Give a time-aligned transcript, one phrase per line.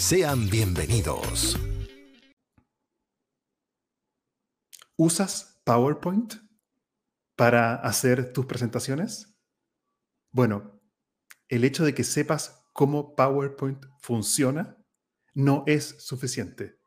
[0.00, 1.58] Sean bienvenidos.
[4.96, 6.36] ¿Usas PowerPoint
[7.36, 9.38] para hacer tus presentaciones?
[10.30, 10.80] Bueno,
[11.48, 14.82] el hecho de que sepas cómo PowerPoint funciona
[15.34, 16.80] no es suficiente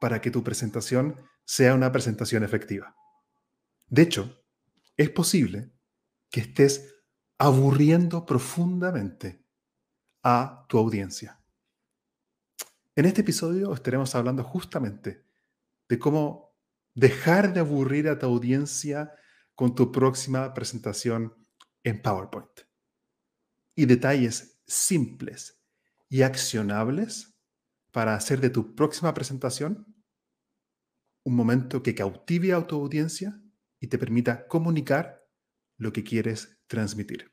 [0.00, 2.96] para que tu presentación sea una presentación efectiva.
[3.88, 4.42] De hecho,
[4.96, 5.70] es posible
[6.30, 6.94] que estés
[7.36, 9.44] aburriendo profundamente
[10.22, 11.43] a tu audiencia.
[12.96, 15.24] En este episodio estaremos hablando justamente
[15.88, 16.56] de cómo
[16.94, 19.12] dejar de aburrir a tu audiencia
[19.56, 21.34] con tu próxima presentación
[21.82, 22.60] en PowerPoint.
[23.74, 25.60] Y detalles simples
[26.08, 27.36] y accionables
[27.90, 29.92] para hacer de tu próxima presentación
[31.24, 33.42] un momento que cautive a tu audiencia
[33.80, 35.26] y te permita comunicar
[35.78, 37.32] lo que quieres transmitir.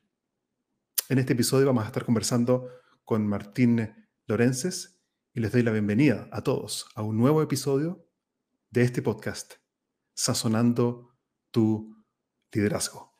[1.08, 2.68] En este episodio vamos a estar conversando
[3.04, 4.91] con Martín Lorences,
[5.34, 8.06] y les doy la bienvenida a todos a un nuevo episodio
[8.70, 9.54] de este podcast,
[10.14, 11.16] Sazonando
[11.50, 11.96] tu
[12.52, 13.14] liderazgo.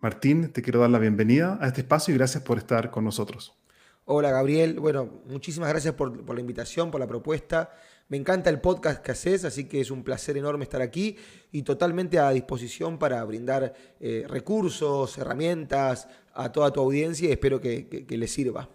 [0.00, 3.58] Martín, te quiero dar la bienvenida a este espacio y gracias por estar con nosotros.
[4.04, 7.70] Hola Gabriel, bueno, muchísimas gracias por, la invitación, por la propuesta.
[8.08, 11.16] Me encanta el podcast que haces, así que es un placer enorme estar aquí
[11.52, 17.60] y totalmente a disposición para brindar eh, recursos, herramientas a toda tu audiencia y espero
[17.62, 18.68] que, que les sirva.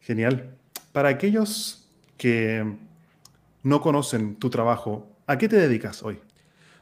[0.00, 0.58] Genial.
[0.98, 1.86] Para aquellos
[2.16, 2.74] que
[3.62, 6.18] no conocen tu trabajo, ¿a qué te dedicas hoy?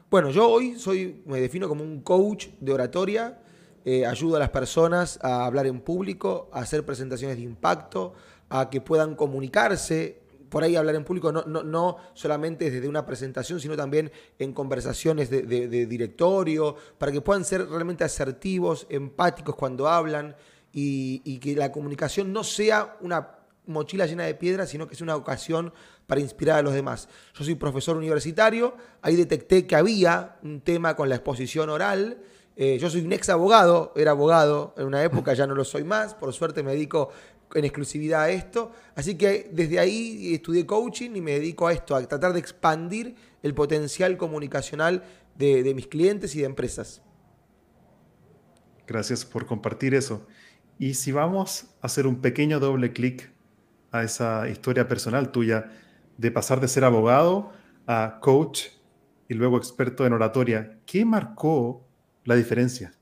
[0.09, 3.37] Bueno, yo hoy soy, me defino como un coach de oratoria.
[3.85, 8.15] Eh, ayudo a las personas a hablar en público, a hacer presentaciones de impacto,
[8.49, 10.19] a que puedan comunicarse.
[10.49, 15.29] Por ahí hablar en público no, no, solamente desde una presentación, sino también en conversaciones
[15.29, 20.35] de, directorio, para que puedan ser realmente asertivos, empáticos cuando hablan
[20.73, 23.36] y que la comunicación no sea una
[23.67, 25.73] mochila llena de piedras, sino que es una ocasión
[26.07, 27.09] para inspirar a los demás.
[27.35, 32.17] Yo soy profesor universitario, ahí detecté que había un tema con la exposición oral.
[32.55, 35.83] Eh, yo soy un ex abogado, era abogado en una época, ya no lo soy
[35.83, 37.11] más, por suerte me dedico
[37.53, 38.71] en exclusividad a esto.
[38.95, 43.15] Así que desde ahí estudié coaching y me dedico a esto, a tratar de expandir
[43.43, 45.03] el potencial comunicacional
[45.35, 47.01] de, de mis clientes y de empresas.
[48.87, 50.25] Gracias por compartir eso.
[50.79, 53.31] Y si vamos a hacer un pequeño doble clic
[53.91, 55.71] a esa historia personal tuya
[56.17, 57.51] de pasar de ser abogado
[57.85, 58.63] a coach
[59.29, 60.79] y luego experto en oratoria.
[60.85, 61.85] ¿Qué marcó
[62.25, 62.93] la diferencia?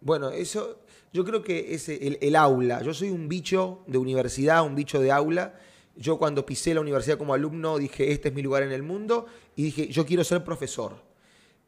[0.00, 0.80] Bueno, eso
[1.12, 2.82] yo creo que es el, aula.
[2.82, 5.54] Yo soy un bicho de universidad, un bicho de aula.
[5.96, 9.26] Yo cuando pisé la universidad como alumno dije, este es mi lugar en el mundo
[9.56, 11.09] y dije, yo quiero ser profesor.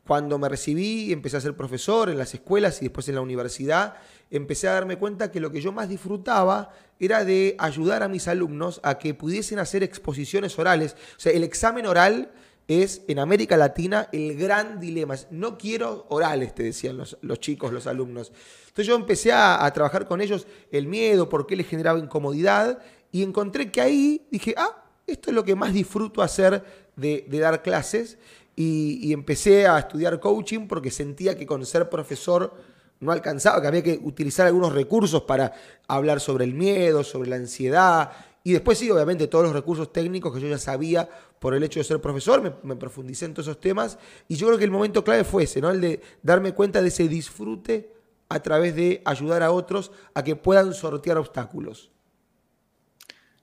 [0.07, 3.95] Cuando me recibí, empecé a ser profesor en las escuelas y después en la universidad,
[4.31, 8.27] empecé a darme cuenta que lo que yo más disfrutaba era de ayudar a mis
[8.27, 10.97] alumnos a que pudiesen hacer exposiciones orales.
[11.17, 12.33] O sea, el examen oral
[12.67, 15.15] es en América Latina el gran dilema.
[15.31, 18.33] No quiero orales, te decían los, chicos, los alumnos.
[18.63, 22.81] Entonces yo empecé a, trabajar con ellos el miedo, por qué les generaba incomodidad,
[23.13, 26.65] y encontré que ahí dije, ah, esto es lo que más disfruto hacer
[26.97, 28.19] de dar clases
[28.55, 32.55] y, empecé a estudiar coaching porque sentía que con ser profesor
[33.01, 35.53] no alcanzaba, que había que utilizar algunos recursos para
[35.89, 38.13] hablar sobre el miedo, sobre la ansiedad.
[38.45, 41.09] Y después sí, obviamente, todos los recursos técnicos que yo ya sabía
[41.39, 43.99] por el hecho de ser profesor, me, profundicé en todos esos temas.
[44.29, 45.71] Y yo creo que el momento clave fue ese, ¿no?
[45.71, 47.93] El de darme cuenta de ese disfrute
[48.29, 51.92] a través de ayudar a otros a que puedan sortear obstáculos.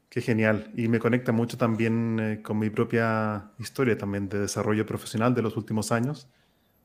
[0.09, 0.71] Qué genial.
[0.75, 5.44] Y me conecta mucho también eh, con mi propia historia también de desarrollo profesional de
[5.44, 6.27] los últimos años.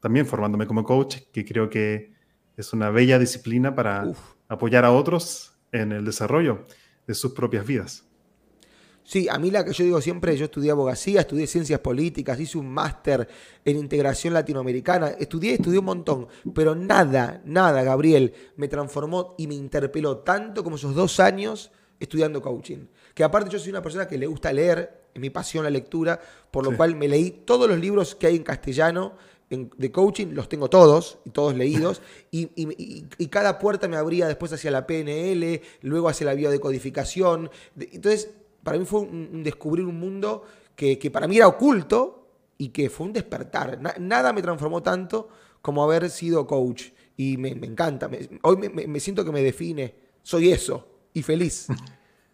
[0.00, 2.12] También formándome como coach, que creo que
[2.56, 4.12] es una bella disciplina para
[4.48, 6.66] apoyar a otros en el desarrollo
[7.06, 8.04] de sus propias vidas.
[9.02, 12.56] Sí, a mí la que yo digo siempre, yo estudié abogacía, estudié ciencias políticas, hice
[12.56, 13.28] un máster
[13.62, 19.54] en integración latinoamericana, estudié, estudié un montón, pero nada, nada, Gabriel, me transformó y me
[19.54, 22.86] interpeló tanto como esos dos años estudiando coaching.
[23.14, 26.20] Que aparte yo soy una persona que le gusta leer, es mi pasión la lectura,
[26.50, 29.14] por lo cual me leí todos los libros que hay en castellano
[29.50, 34.70] de coaching, los tengo todos, y todos leídos, y, cada puerta me abría después hacia
[34.70, 37.50] la PNL, luego hacia la biodecodificación.
[37.78, 38.30] Entonces,
[38.62, 40.44] para mí fue un, descubrir un mundo
[40.74, 43.78] que, para mí era oculto y que fue un despertar.
[44.00, 45.28] nada me transformó tanto
[45.60, 46.86] como haber sido coach.
[47.16, 48.10] Y me, encanta.
[48.42, 49.94] hoy me, siento que me define.
[50.22, 50.88] Soy eso.
[51.14, 51.68] Y feliz.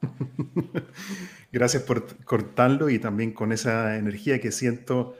[1.53, 5.15] Gracias por cortarlo y también con esa energía que siento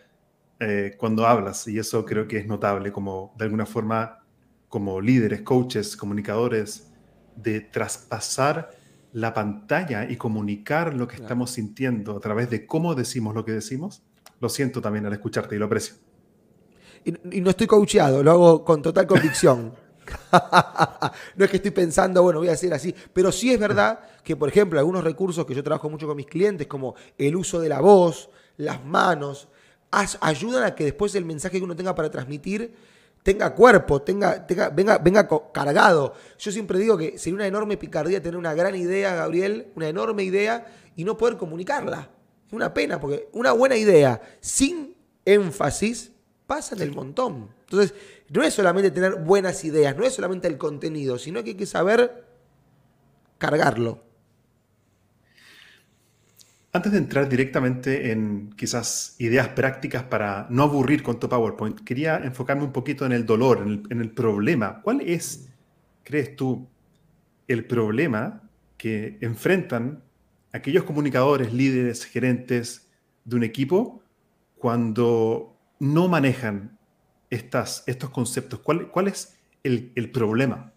[0.59, 1.69] eh, cuando hablas.
[1.69, 4.25] Y eso creo que es notable, como de alguna forma,
[4.69, 6.91] como líderes, coaches, comunicadores,
[7.37, 8.71] de traspasar
[9.13, 13.53] la pantalla y comunicar lo que estamos sintiendo a través de cómo decimos lo que
[13.53, 14.03] decimos,
[14.41, 15.97] lo siento también al escucharte y lo aprecio.
[17.05, 19.75] Y, no estoy coacheado, lo hago con total convicción.
[21.37, 24.37] no es que estoy pensando, bueno, voy a hacer así, pero sí es verdad que,
[24.37, 27.69] por ejemplo, algunos recursos que yo trabajo mucho con mis clientes, como el uso de
[27.69, 29.49] la voz, las manos,
[29.91, 32.75] ayudan a que después el mensaje que uno tenga para transmitir
[33.23, 36.15] tenga cuerpo, tenga, tenga, venga, venga cargado.
[36.39, 40.23] Yo siempre digo que sería una enorme picardía tener una gran idea, Gabriel, una enorme
[40.23, 40.67] idea
[40.97, 42.11] y no poder comunicarla.
[42.47, 46.13] Es una pena, porque una buena idea sin énfasis
[46.47, 47.55] pasa del montón.
[47.61, 47.95] Entonces,
[48.31, 51.67] no es solamente tener buenas ideas, no es solamente el contenido, sino que hay que
[51.67, 52.25] saber
[53.39, 54.05] cargarlo.
[56.73, 62.19] Antes de entrar directamente en quizás ideas prácticas para no aburrir con tu PowerPoint, quería
[62.19, 64.81] enfocarme un poquito en el dolor, en el, problema.
[64.81, 65.49] ¿Cuál es,
[66.05, 66.69] crees tú,
[67.49, 70.05] el problema que enfrentan
[70.53, 72.89] aquellos comunicadores, líderes, gerentes
[73.25, 74.05] de un equipo
[74.57, 76.79] cuando no manejan
[77.31, 78.61] estos conceptos?
[78.61, 80.73] ¿Cuál, es el, problema?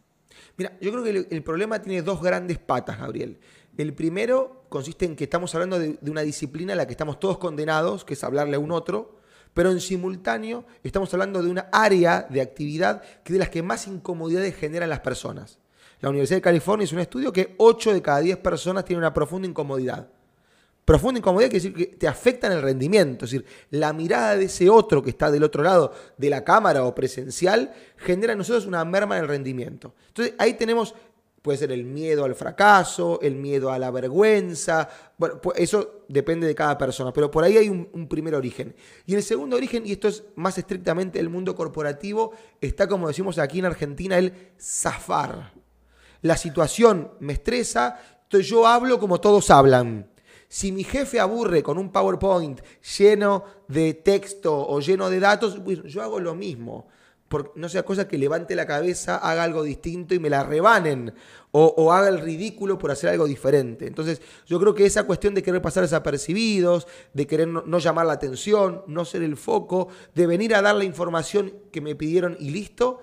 [0.58, 3.40] Mira, yo creo que el problema tiene dos grandes patas, Gabriel.
[3.78, 7.40] El primero consiste en que estamos hablando de, una disciplina en la que estamos todos
[7.40, 9.18] condenados, que es hablarle a un otro,
[9.54, 13.88] pero en simultáneo estamos hablando de una área de actividad que de las que más
[13.88, 15.60] incomodidades generan las personas.
[16.02, 19.14] La Universidad de California hizo un estudio que 8 de cada 10 personas tienen una
[19.14, 20.10] profunda incomodidad.
[20.86, 24.46] Profunda incomodidad quiere decir que te afecta en el rendimiento, es decir, la mirada de
[24.46, 28.66] ese otro que está del otro lado de la cámara o presencial genera en nosotros
[28.66, 29.94] una merma en el rendimiento.
[30.10, 30.94] Entonces ahí tenemos
[31.44, 34.88] Puede ser el miedo al fracaso, el miedo a la vergüenza.
[35.18, 38.74] Bueno, pues eso depende de cada persona, pero por ahí hay un, primer origen.
[39.06, 42.32] Y el segundo origen, y esto es más estrictamente el mundo corporativo,
[42.62, 45.52] está como decimos aquí en Argentina, el zafar.
[46.22, 48.00] La situación me estresa,
[48.30, 50.13] yo hablo como todos hablan.
[50.54, 52.62] Si mi jefe aburre con un PowerPoint
[53.00, 56.88] lleno de texto o lleno de datos, yo hago lo mismo
[57.56, 61.14] no sea cosa que levante la cabeza, haga algo distinto y me la rebanen,
[61.56, 63.88] o, haga el ridículo por hacer algo diferente.
[63.88, 68.14] Entonces, yo creo que esa cuestión de querer pasar desapercibidos, de querer no, llamar la
[68.14, 72.50] atención, no ser el foco, de venir a dar la información que me pidieron y
[72.50, 73.02] listo,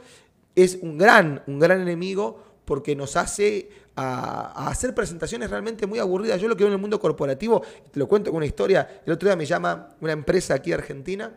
[0.55, 6.40] es un gran, un gran enemigo porque nos hace a, hacer presentaciones realmente muy aburridas.
[6.40, 9.12] Yo lo que veo en el mundo corporativo, te lo cuento con una historia, el
[9.12, 11.32] otro día me llama una empresa aquí Argentina,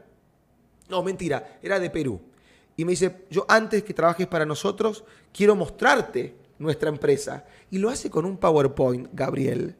[0.89, 2.21] no, mentira, era de Perú
[2.75, 7.45] y me dice, yo antes que trabajes para nosotros, quiero mostrarte nuestra empresa.
[7.69, 9.75] Y lo hace con un PowerPoint, Gabriel,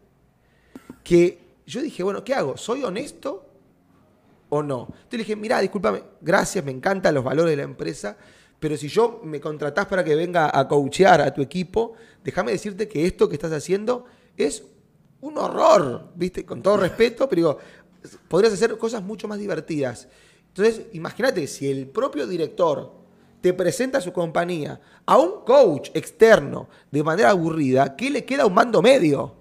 [1.04, 2.56] que yo dije, bueno, ¿qué hago?
[2.56, 3.50] ¿Soy honesto
[4.50, 4.88] o no?
[4.88, 8.16] Entonces le dije, mira, discúlpame, gracias, me encantan los valores de la empresa,
[8.64, 12.88] pero si yo me contratás para que venga a coachear a tu equipo, déjame decirte
[12.88, 14.06] que esto que estás haciendo
[14.38, 14.64] es
[15.20, 16.46] un horror, ¿viste?
[16.46, 17.58] Con todo respeto, pero digo,
[18.30, 20.08] podrías hacer cosas mucho más divertidas.
[20.48, 22.94] Entonces, imagínate, si el propio director
[23.42, 28.44] te presenta a su compañía a un coach externo de manera aburrida, ¿qué le queda
[28.44, 29.36] a un mando medio?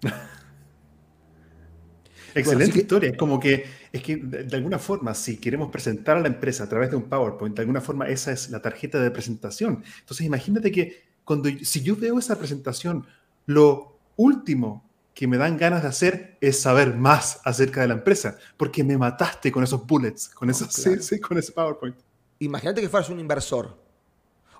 [2.36, 3.10] Excelente historia.
[3.10, 6.68] Es como que, es que de, alguna forma, si queremos presentar a la empresa a
[6.68, 9.82] través de un PowerPoint, de alguna forma esa es la tarjeta de presentación.
[10.00, 13.06] Entonces, imagínate que cuando, si yo veo esa presentación,
[13.46, 18.38] lo último que me dan ganas de hacer es saber más acerca de la empresa,
[18.56, 20.68] porque me mataste con esos bullets, con, esos,
[21.28, 21.96] con ese PowerPoint.
[22.38, 23.76] Imagínate que fueras un inversor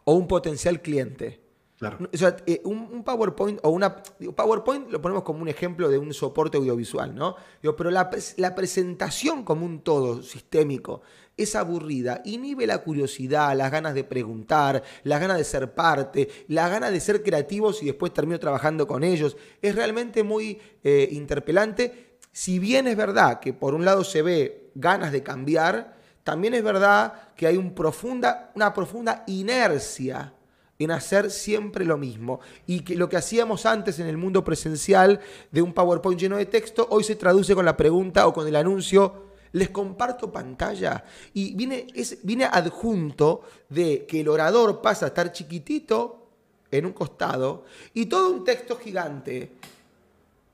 [0.04, 1.40] o un potencial cliente
[1.82, 4.02] O sea, eh, un, PowerPoint o una.
[4.37, 7.37] PowerPoint lo ponemos como un ejemplo de un soporte audiovisual, ¿no?
[7.75, 11.00] pero la, la, presentación como un todo sistémico
[11.38, 16.70] es aburrida, inhibe la curiosidad, las ganas de preguntar, las ganas de ser parte, las
[16.70, 19.38] ganas de ser creativos y después termino trabajando con ellos.
[19.62, 22.18] Es realmente muy eh, interpelante.
[22.30, 26.62] Si bien es verdad que por un lado se ve ganas de cambiar, también es
[26.62, 30.34] verdad que hay un profunda, una profunda inercia
[30.80, 32.40] en hacer siempre lo mismo.
[32.66, 35.20] Y que lo que hacíamos antes en el mundo presencial
[35.52, 38.56] de un PowerPoint lleno de texto, hoy se traduce con la pregunta o con el
[38.56, 41.04] anuncio, les comparto pantalla.
[41.34, 46.26] Y viene, es, viene adjunto de que el orador pasa a estar chiquitito
[46.70, 49.52] en un costado y todo un texto gigante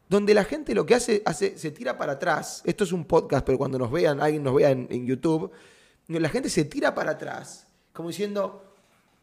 [0.09, 2.63] donde la gente lo que hace, hace, se tira para atrás.
[2.65, 5.53] Esto es un podcast, pero cuando nos vean, alguien nos vea en, en YouTube,
[6.09, 8.67] la gente se tira para atrás, como diciendo,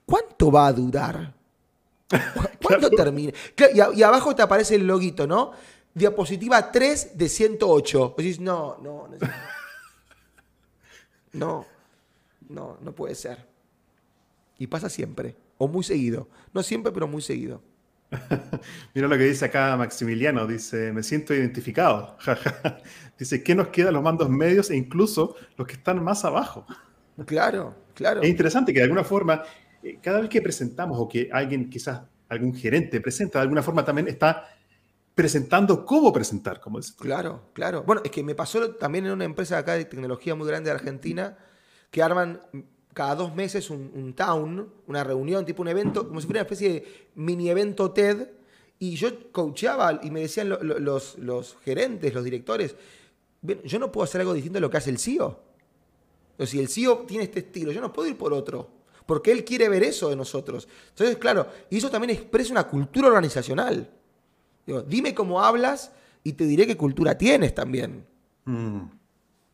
[0.05, 1.33] ¿cuánto va a durar?
[2.63, 3.33] ¿Cuándo termina?
[3.74, 5.51] Y, abajo te aparece el loguito, ¿no?
[5.93, 8.15] Diapositiva 3 de 108.
[8.17, 9.17] dices, no, no, no.
[11.33, 11.65] No,
[12.50, 13.45] no, no puede ser.
[14.60, 16.29] Y pasa siempre, o muy seguido.
[16.53, 17.62] No siempre, pero muy seguido.
[18.93, 22.17] Mira lo que dice acá Maximiliano, dice, me siento identificado.
[23.17, 26.65] dice, ¿qué nos queda los mandos medios e incluso los que están más abajo?
[27.25, 28.22] Claro, claro.
[28.22, 29.43] Es interesante que de alguna forma
[29.84, 33.84] eh, cada vez que presentamos o que alguien, quizás algún gerente presenta, de alguna forma
[33.84, 34.48] también está
[35.13, 36.80] presentando cómo presentar, como.
[36.98, 37.84] Claro, claro.
[37.84, 40.75] Bueno, es que me pasó también en una empresa acá de tecnología muy grande de
[40.75, 41.38] Argentina,
[41.92, 42.42] que arman
[42.94, 46.70] cada dos meses un, town, una reunión, tipo un evento, como si fuera una especie
[46.70, 48.30] de mini evento TED,
[48.80, 52.75] y yo coacheaba y me decían los, gerentes, los directores,
[53.42, 55.40] yo no puedo hacer algo distinto de lo que hace el CEO.
[56.38, 59.43] O si el CEO tiene este estilo, yo no puedo ir por otro porque él
[59.43, 60.67] quiere ver eso de nosotros.
[60.89, 63.89] Entonces, claro, y eso también expresa una cultura organizacional.
[64.88, 65.91] dime cómo hablas
[66.24, 68.05] y te diré qué cultura tienes también.
[68.45, 68.81] Mm.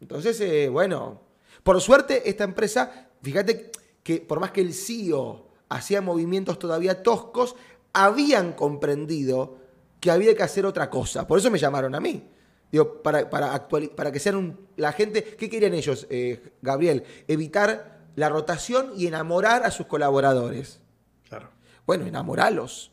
[0.01, 1.21] Entonces, eh, bueno,
[1.63, 3.71] por suerte esta empresa, fíjate
[4.03, 7.55] que por más que el CEO hacía movimientos todavía toscos,
[7.93, 9.57] habían comprendido
[9.99, 11.27] que había que hacer otra cosa.
[11.27, 12.23] Por eso me llamaron a mí.
[12.71, 17.03] Digo, para, para, para que sean la gente, ¿qué querían ellos, eh, Gabriel?
[17.27, 20.79] Evitar la rotación y enamorar a sus colaboradores.
[21.27, 21.49] Claro.
[21.85, 22.91] Bueno, enamoralos,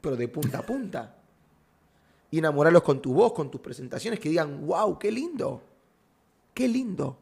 [0.00, 1.16] pero de punta a punta.
[2.30, 5.62] Y enamorarlos con tu voz, con tus presentaciones, que digan, wow, qué lindo,
[6.54, 7.18] qué lindo.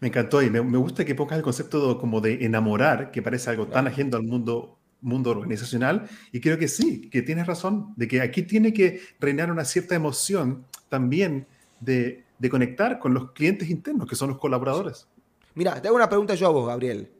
[0.00, 3.66] Me encantó y me, gusta que pongas el concepto como de enamorar, que parece algo
[3.66, 6.08] tan ajeno al mundo, mundo organizacional.
[6.32, 9.94] Y creo que sí, que tienes razón, de que aquí tiene que reinar una cierta
[9.94, 11.46] emoción también
[11.80, 15.08] de de conectar con los clientes internos, que son los colaboradores.
[15.54, 17.10] Mira, te hago una pregunta yo a vos, Gabriel.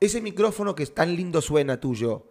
[0.00, 2.30] Ese micrófono que tan lindo suena tuyo,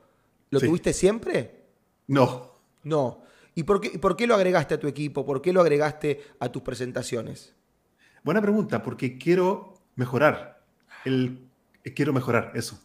[0.50, 1.66] ¿lo tuviste siempre?
[2.08, 2.52] No.
[2.84, 3.24] No.
[3.56, 5.26] ¿Y por qué, por qué lo agregaste a tu equipo?
[5.26, 7.56] ¿Por qué lo agregaste a tus presentaciones?
[8.24, 10.64] Buena pregunta, porque quiero mejorar.
[11.06, 11.48] El,
[11.96, 12.80] quiero mejorar eso.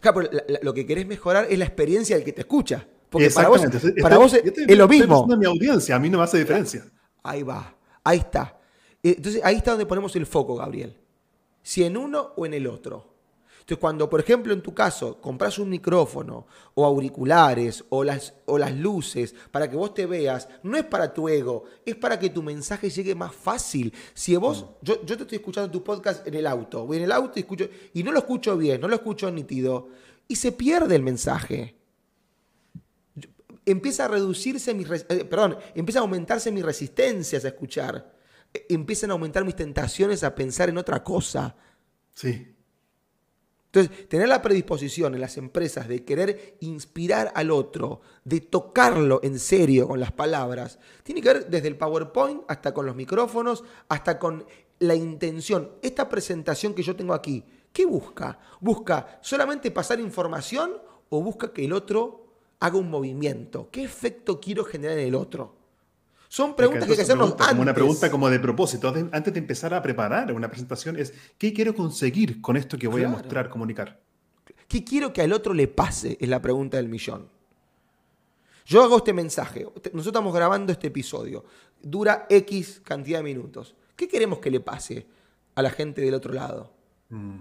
[0.00, 0.22] Pero
[0.62, 2.86] lo que querés mejorar es la experiencia del que te escucha.
[3.10, 3.62] Porque para vos,
[4.00, 5.26] para vos es, lo mismo.
[5.26, 6.84] mi audiencia, a mí no me hace diferencia.
[7.22, 7.74] Ahí va.
[8.04, 8.58] Ahí está.
[9.02, 10.96] Entonces ahí está donde ponemos el foco, Gabriel.
[11.62, 13.10] Si en uno o en el otro.
[13.60, 18.58] Entonces cuando, por ejemplo, en tu caso, compras un micrófono o auriculares o las, o
[18.58, 22.30] las luces para que vos te veas, no es para tu ego, es para que
[22.30, 23.92] tu mensaje llegue más fácil.
[24.14, 24.66] Si vos, mm.
[24.82, 27.40] yo, yo te estoy escuchando tu podcast en el auto, voy en el auto y
[27.40, 29.88] escucho, y no lo escucho bien, no lo escucho nítido,
[30.26, 31.79] y se pierde el mensaje
[33.66, 38.12] empieza a reducirse mi, eh, perdón, empieza a aumentarse mis resistencias a escuchar.
[38.52, 41.56] E, empiezan a aumentar mis tentaciones a pensar en otra cosa.
[42.14, 42.54] Sí.
[43.72, 49.38] Entonces, tener la predisposición en las empresas de querer inspirar al otro, de tocarlo en
[49.38, 54.18] serio con las palabras, tiene que ver desde el PowerPoint hasta con los micrófonos, hasta
[54.18, 54.44] con
[54.80, 55.70] la intención.
[55.82, 58.40] Esta presentación que yo tengo aquí, ¿qué busca?
[58.60, 60.72] ¿Busca solamente pasar información
[61.08, 62.19] o busca que el otro
[62.60, 63.68] haga un movimiento?
[63.72, 65.56] ¿Qué efecto quiero generar en el otro?
[66.28, 67.48] Son preguntas que hay que hacernos antes.
[67.48, 68.94] Como una pregunta como de propósito.
[69.10, 73.02] Antes de empezar a preparar una presentación es, ¿qué quiero conseguir con esto que voy
[73.02, 74.00] a mostrar, comunicar?
[74.68, 76.16] ¿Qué quiero que al otro le pase?
[76.20, 77.28] Es la pregunta del millón.
[78.64, 79.64] Yo hago este mensaje.
[79.64, 81.44] Nosotros estamos grabando este episodio.
[81.82, 83.74] Dura X cantidad de minutos.
[83.96, 85.08] ¿Qué queremos que le pase
[85.56, 86.72] a la gente del otro lado?
[87.08, 87.40] Mm.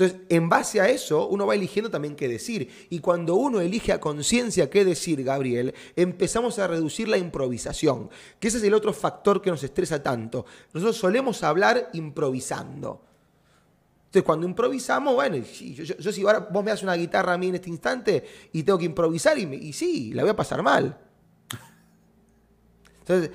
[0.00, 2.86] Entonces, en base a eso, uno va eligiendo también qué decir.
[2.88, 8.48] Y cuando uno elige a conciencia qué decir, Gabriel, empezamos a reducir la improvisación, que
[8.48, 10.46] ese es el otro factor que nos estresa tanto.
[10.72, 13.04] Nosotros solemos hablar improvisando.
[14.06, 17.56] Entonces, cuando improvisamos, bueno, yo, yo, si vos me das una guitarra a mí en
[17.56, 20.98] este instante y tengo que improvisar y, y sí, la voy a pasar mal.
[23.00, 23.30] Entonces,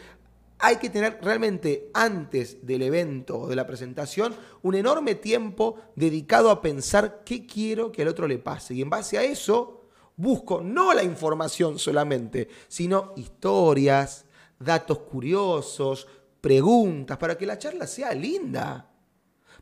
[0.59, 6.49] hay que tener realmente antes del evento o de la presentación un enorme tiempo dedicado
[6.49, 8.73] a pensar qué quiero que al otro le pase.
[8.73, 9.81] Y en base a eso
[10.15, 14.25] busco no la información solamente, sino historias,
[14.57, 16.07] datos curiosos,
[16.39, 18.91] preguntas, para que la charla sea linda,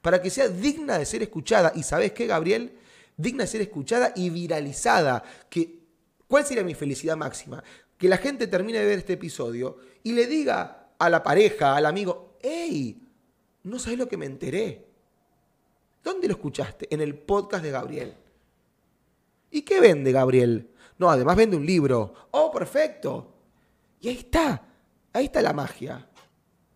[0.02, 1.72] para que sea digna de ser escuchada.
[1.76, 2.78] Y sabes qué, Gabriel?
[3.18, 5.24] Digna de ser escuchada y viralizada.
[5.50, 5.80] Que,
[6.28, 7.64] ¿Cuál sería mi felicidad máxima?
[7.98, 11.86] Que la gente termine de ver este episodio y le diga a la pareja, al
[11.86, 13.02] amigo, ¡Ey!
[13.64, 14.86] No sabes lo que me enteré.
[16.04, 16.94] ¿Dónde lo escuchaste?
[16.94, 18.14] En el podcast de Gabriel.
[19.50, 20.70] ¿Y qué vende Gabriel?
[20.98, 22.14] No, además vende un libro.
[22.32, 23.34] ¡Oh, perfecto!
[24.02, 24.68] Y ahí está.
[25.14, 26.10] Ahí está la magia.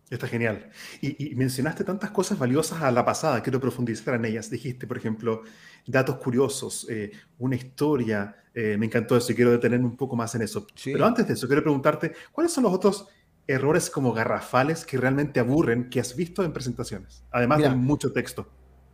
[0.08, 0.70] Está genial.
[1.02, 4.48] Y, mencionaste tantas cosas valiosas a la pasada, quiero profundizar en ellas.
[4.48, 5.42] Dijiste, por ejemplo,
[5.86, 10.34] datos curiosos, eh, una historia, eh, me encantó eso y quiero detenerme un poco más
[10.34, 10.66] en eso.
[10.82, 13.06] Pero antes de eso, quiero preguntarte, ¿cuáles son los otros
[13.48, 17.24] errores como garrafales que realmente aburren que has visto en presentaciones?
[17.32, 18.46] Además de mucho texto.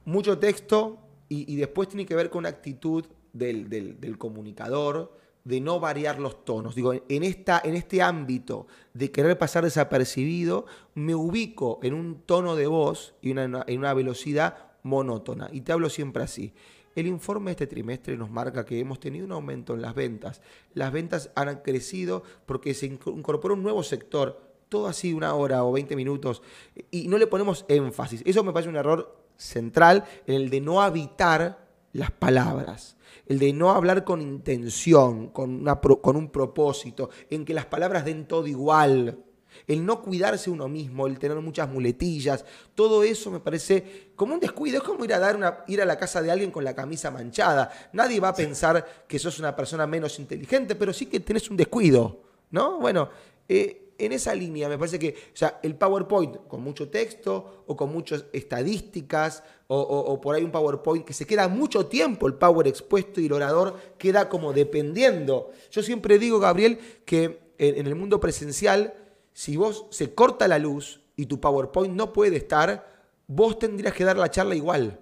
[0.06, 6.20] Mucho texto y, después tiene que ver con una actitud del, comunicador de no variar
[6.20, 6.75] los tonos.
[6.75, 12.56] Digo, en, esta, en este ámbito de querer pasar desapercibido, me ubico en un tono
[12.56, 15.49] de voz y en una velocidad monótona.
[15.52, 16.54] Y te hablo siempre así.
[16.94, 20.40] El informe de este trimestre nos marca que hemos tenido un aumento en las ventas.
[20.75, 25.73] Las ventas han crecido porque se incorporó un nuevo sector, todo así una hora o
[25.73, 26.42] 20 minutos,
[26.90, 28.23] y no le ponemos énfasis.
[28.25, 33.52] Eso me parece un error central en el de no habitar las palabras, el de
[33.52, 39.25] no hablar con intención, con, con un propósito, en que las palabras den todo igual
[39.66, 42.44] el no cuidarse uno mismo, el tener muchas muletillas,
[42.75, 44.78] todo eso me parece como un descuido.
[44.78, 47.11] Es como ir a, dar una, ir a la casa de alguien con la camisa
[47.11, 47.71] manchada.
[47.92, 51.56] Nadie va a pensar que sos una persona menos inteligente, pero sí que tenés un
[51.56, 52.78] descuido, ¿no?
[52.78, 53.09] Bueno,
[53.49, 57.77] eh, en esa línea me parece que, o sea, el PowerPoint con mucho texto o
[57.77, 62.69] con muchas estadísticas o, por ahí un PowerPoint que se queda mucho tiempo el Power
[62.69, 65.51] expuesto y el orador queda como dependiendo.
[65.71, 68.95] Yo siempre digo, Gabriel, que en el mundo presencial
[69.35, 72.89] si vos se corta la luz y tu PowerPoint no puede estar,
[73.27, 75.01] vos tendrías que dar la charla igual.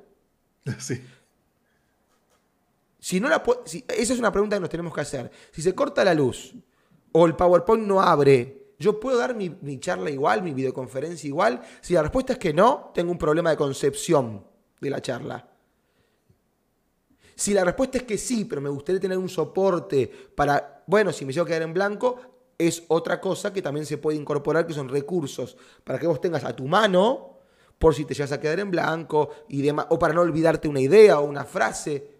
[0.79, 1.03] Sí.
[2.99, 5.29] Si no la esa es una pregunta que nos tenemos que hacer.
[5.51, 6.55] Si se corta la luz
[7.11, 11.63] o el PowerPoint no abre, ¿yo puedo dar mi, charla igual, mi videoconferencia igual?
[11.81, 14.45] Si la respuesta es que no, tengo un problema de concepción
[14.81, 15.49] de la charla.
[17.35, 21.25] Si la respuesta es que sí, pero me gustaría tener un soporte para, bueno, si
[21.25, 22.21] me llevo a quedar en blanco,
[22.59, 26.45] es otra cosa que también se puede incorporar, que son recursos para que vos tengas
[26.45, 27.39] a tu mano,
[27.79, 30.81] por si te llegas a quedar en blanco y demás, o para no olvidarte una
[30.81, 32.11] idea o una frase.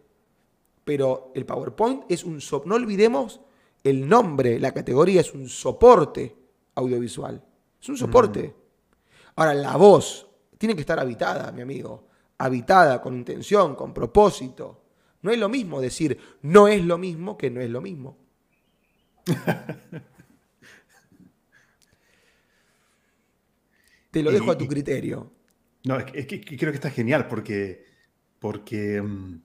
[0.85, 2.41] Pero el PowerPoint es un...
[2.65, 3.41] no olvidemos
[3.85, 6.42] el nombre, la categoría es un soporte
[6.75, 7.43] audiovisual.
[7.81, 8.55] Es un soporte.
[9.37, 12.09] Ahora, la voz tiene que estar habitada, mi amigo.
[12.39, 14.83] Habitada, con intención, con propósito.
[15.23, 18.19] No es lo mismo decir no es lo mismo que no es lo mismo.
[24.11, 25.33] Te lo dejo a tu criterio.
[25.85, 27.87] No, es que, creo que está genial porque,
[28.39, 29.41] porque mm,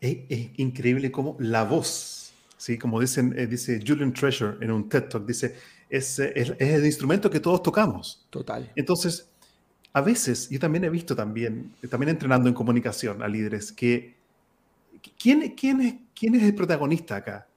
[0.00, 2.78] es, increíble cómo la voz, ¿sí?
[2.78, 5.56] como dicen, eh, dice Julian Treasure en un TED Talk, dice,
[5.88, 8.26] es, es, el instrumento que todos tocamos.
[8.30, 8.70] Total.
[8.76, 9.30] Entonces,
[9.92, 14.16] a veces, yo también he visto también, también entrenando en comunicación a líderes, que
[15.18, 17.48] ¿quién, quién, es, quién es el protagonista acá?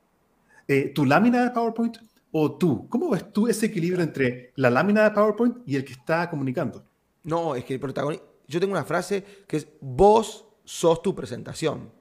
[0.68, 1.98] Eh, ¿Tu lámina de PowerPoint
[2.32, 2.88] o tú?
[2.90, 6.86] ¿Cómo ves tú ese equilibrio entre la lámina de PowerPoint y el que está comunicando?
[7.24, 8.26] No, es que el protagonista...
[8.48, 11.92] Yo tengo una frase que es, vos sos tu presentación.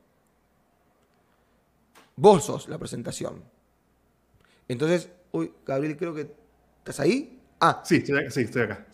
[2.17, 3.43] Vos sos la presentación.
[4.67, 6.31] Entonces, uy, Gabriel, creo que...
[6.79, 7.39] ¿Estás ahí?
[7.61, 7.83] Ah.
[7.85, 8.87] Sí, estoy acá.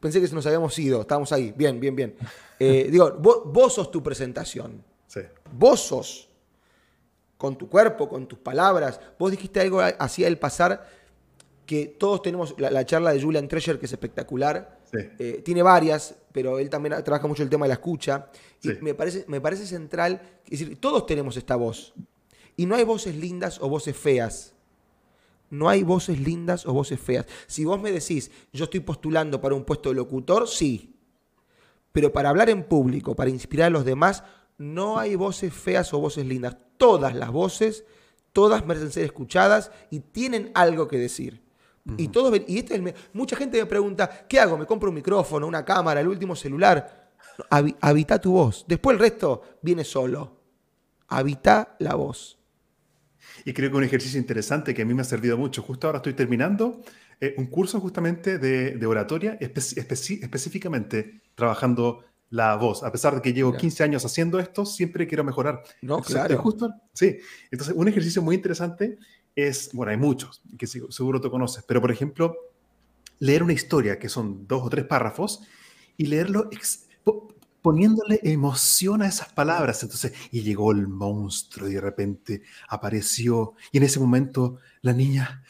[0.00, 1.00] pensé que nos habíamos ido.
[1.00, 1.52] Estábamos ahí.
[1.56, 2.14] Bien, bien, bien.
[2.58, 4.82] Eh, digo, vos, vos, sos tu presentación.
[5.06, 5.20] Sí.
[5.52, 6.28] Vos sos
[7.36, 9.00] con tu cuerpo, con tus palabras.
[9.18, 10.86] Vos dijiste algo así al pasar
[11.66, 14.80] que todos tenemos la, charla de Julian Treasure, que es espectacular.
[14.92, 18.28] Eh, tiene varias, pero él también trabaja mucho el tema de la escucha.
[18.62, 21.94] Y me, parece, me parece central, es decir, todos tenemos esta voz.
[22.56, 24.54] Y no hay voces lindas o voces feas.
[25.52, 27.26] No hay voces lindas o voces feas.
[27.46, 30.96] Si vos me decís, yo estoy postulando para un puesto de locutor, sí.
[31.92, 34.24] Pero para hablar en público, para inspirar a los demás,
[34.56, 36.56] no hay voces feas o voces lindas.
[36.78, 37.84] Todas las voces,
[38.32, 41.42] todas merecen ser escuchadas y tienen algo que decir.
[41.98, 44.56] Y todos y este mucha gente me pregunta, ¿qué hago?
[44.56, 47.10] ¿Me compro un micrófono, una cámara, el último celular?
[47.50, 48.64] Habi- Habita tu voz.
[48.66, 50.38] Después el resto viene solo.
[51.08, 52.38] Habita la voz.
[53.44, 55.62] Y creo que un ejercicio interesante que a mí me ha servido mucho.
[55.62, 56.82] Justo ahora estoy terminando
[57.20, 59.78] eh, un curso justamente de, de oratoria, espe-
[60.22, 62.82] específicamente trabajando la voz.
[62.82, 63.60] A pesar de que llevo Mira.
[63.60, 65.62] 15 años haciendo esto, siempre quiero mejorar.
[65.82, 66.38] No, Entonces, claro.
[66.42, 67.18] justo, sí.
[67.50, 68.98] Entonces, un ejercicio muy interesante
[69.36, 72.34] es, bueno, hay muchos que segu- seguro tú conoces, pero por ejemplo,
[73.18, 75.42] leer una historia que son dos o tres párrafos
[75.96, 76.48] y leerlo
[77.62, 79.82] poniéndole emoción a esas palabras.
[79.82, 85.44] Entonces, y llegó el monstruo y de repente apareció y en ese momento la niña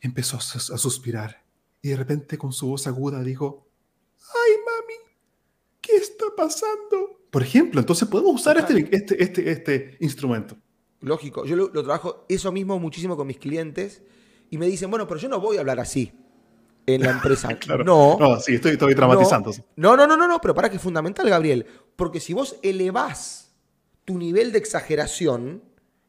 [0.00, 1.42] empezó a, sus- a suspirar
[1.82, 3.66] y de repente con su voz aguda dijo,
[4.18, 4.94] ay mami,
[5.80, 7.20] ¿qué está pasando?
[7.30, 10.56] Por ejemplo, entonces podemos usar este, este, este, este instrumento.
[11.00, 11.44] Lógico.
[11.44, 14.02] Yo lo, lo trabajo eso mismo muchísimo con mis clientes
[14.50, 16.12] y me dicen, bueno, pero yo no voy a hablar así
[16.86, 17.48] en la empresa.
[17.58, 17.84] Claro.
[17.84, 18.16] No.
[18.18, 19.50] No, sí, estoy, estoy dramatizando.
[19.76, 21.66] No, no, no, no, no, pero para que es fundamental, Gabriel.
[21.96, 23.54] Porque si vos elevás
[24.04, 25.62] tu nivel de exageración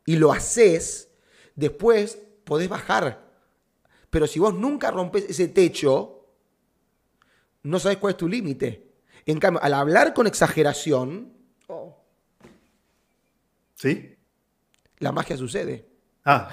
[0.05, 1.09] y lo haces,
[1.55, 3.27] después podés bajar.
[4.09, 6.25] Pero si vos nunca rompes ese techo,
[7.63, 8.93] no sabés cuál es tu límite.
[9.25, 11.33] En cambio, al hablar con exageración,
[11.67, 12.03] oh,
[13.75, 14.15] ¿Sí?
[14.99, 15.89] la magia sucede.
[16.23, 16.49] Ah,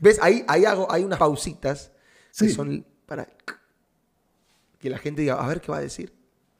[0.00, 0.18] ¿Ves?
[0.22, 1.91] Ahí, ahí hago, hay unas pausitas
[2.38, 2.50] que Sí.
[2.50, 3.28] son para
[4.78, 6.12] que la gente diga, a ver qué va a decir.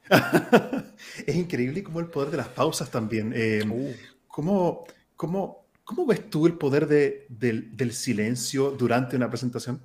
[1.26, 3.32] es increíble como el poder de las pausas también.
[3.34, 3.92] Eh, Uh.
[4.28, 4.84] ¿cómo,
[5.16, 9.80] cómo, cómo ves tú el poder de- del, del silencio durante una presentación?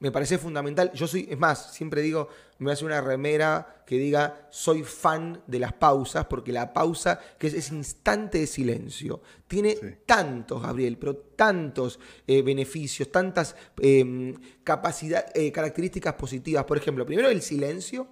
[0.00, 0.90] Me parece fundamental.
[0.94, 4.82] Yo soy, es más, siempre digo, me voy a hacer una remera que diga, soy
[4.82, 9.86] fan de las pausas, porque la pausa, que es ese instante de silencio, tiene Sí.
[10.06, 14.34] tantos, Gabriel, pero tantos eh, beneficios, tantas eh,
[14.64, 16.64] capacidad- eh, características positivas.
[16.64, 18.08] Por ejemplo, primero el silencio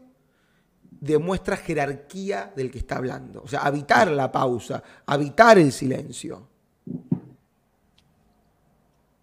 [0.90, 3.40] demuestra jerarquía del que está hablando.
[3.42, 6.47] O sea, habitar la pausa, habitar el silencio.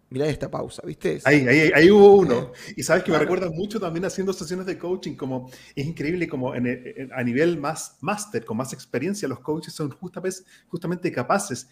[0.08, 1.20] Mirá esta pausa, ¿viste?
[1.24, 2.52] Ahí, ahí, ahí hubo uno.
[2.76, 3.24] Y sabes que me Claro.
[3.34, 7.58] recuerda mucho también haciendo sesiones de coaching, como es increíble como en- en- a nivel
[7.58, 10.38] más máster, con más experiencia, los coaches son justamente,
[10.68, 11.68] justamente capaces.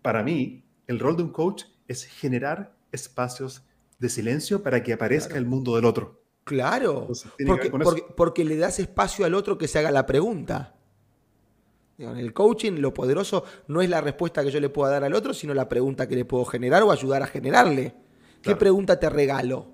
[0.00, 3.64] Para mí, el rol de un coach es generar espacios
[3.98, 5.40] de silencio para que aparezca Claro.
[5.42, 6.22] el mundo del otro.
[6.44, 10.75] Claro, Entonces, porque, porque- porque le das espacio al otro que se haga la pregunta.
[11.98, 15.14] En el coaching lo poderoso no es la respuesta que yo le pueda dar al
[15.14, 17.94] otro, sino la pregunta que le puedo generar o ayudar a generarle.
[18.42, 19.66] ¿Qué pregunta te regalo?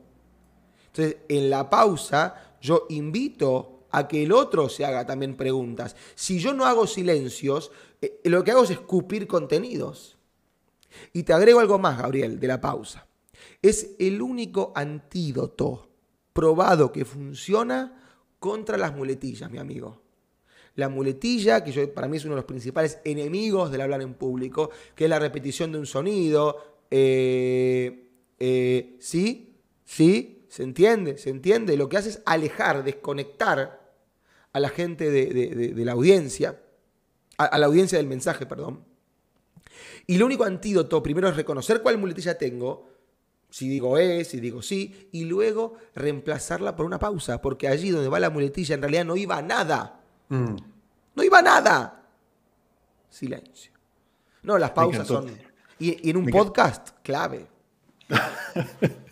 [0.86, 5.96] Entonces, en la pausa, yo invito a que el otro se haga también preguntas.
[6.14, 10.16] Si yo no hago silencios, eh, lo que hago es escupir contenidos.
[11.12, 13.06] Y te agrego algo más, Gabriel, de la pausa.
[13.60, 15.88] Es el único antídoto
[16.32, 18.00] probado que funciona
[18.38, 20.01] contra las muletillas, mi amigo.
[20.74, 24.14] La muletilla, que yo, para mí es uno de los principales enemigos del hablar en
[24.14, 26.84] público, que es la repetición de un sonido.
[26.90, 28.08] eh,
[28.38, 29.56] eh, ¿Sí?
[29.84, 30.46] ¿Sí?
[30.48, 31.18] ¿Se entiende?
[31.18, 31.76] ¿Se entiende?
[31.76, 33.94] Lo que hace es alejar, desconectar
[34.52, 36.60] a la gente de, la audiencia,
[37.38, 38.84] a, a la audiencia del mensaje, perdón.
[40.06, 42.90] Y lo único antídoto, primero es reconocer cuál muletilla tengo,
[43.52, 48.08] si digo es, si digo sí, y luego reemplazarla por una pausa, porque allí donde
[48.08, 50.01] va la muletilla en realidad no iba nada.
[50.32, 50.56] Mm.
[51.14, 52.04] No iba nada.
[53.10, 53.72] Silencio.
[54.42, 55.28] No, las pausas son...
[55.78, 56.46] Y, y en un Me encantó.
[56.46, 57.46] podcast, clave.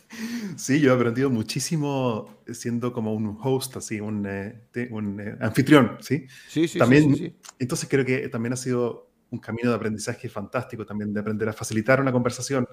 [0.57, 5.99] Sí, yo he aprendido muchísimo siendo como un host, así, un, eh, un, eh, anfitrión,
[6.01, 6.27] ¿sí?
[6.49, 7.53] Sí, sí, también, sí, sí, sí.
[7.61, 11.53] Entonces creo que también ha sido un camino de aprendizaje fantástico también, de aprender a
[11.53, 12.67] facilitar una conversación.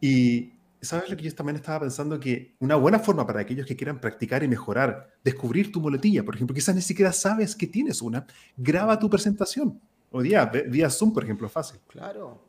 [0.00, 0.52] Y
[0.84, 4.00] sabes lo que yo también estaba pensando, que una buena forma para aquellos que quieran
[4.00, 8.26] practicar y mejorar, descubrir tu muletilla, por ejemplo, quizás ni siquiera sabes que tienes una,
[8.56, 9.80] graba tu presentación.
[10.10, 11.80] O día, vía Zoom, por ejemplo, fácil.
[11.88, 12.42] Claro.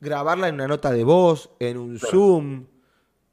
[0.00, 2.10] Grabarla en una nota de voz, en un Claro.
[2.10, 2.66] Zoom.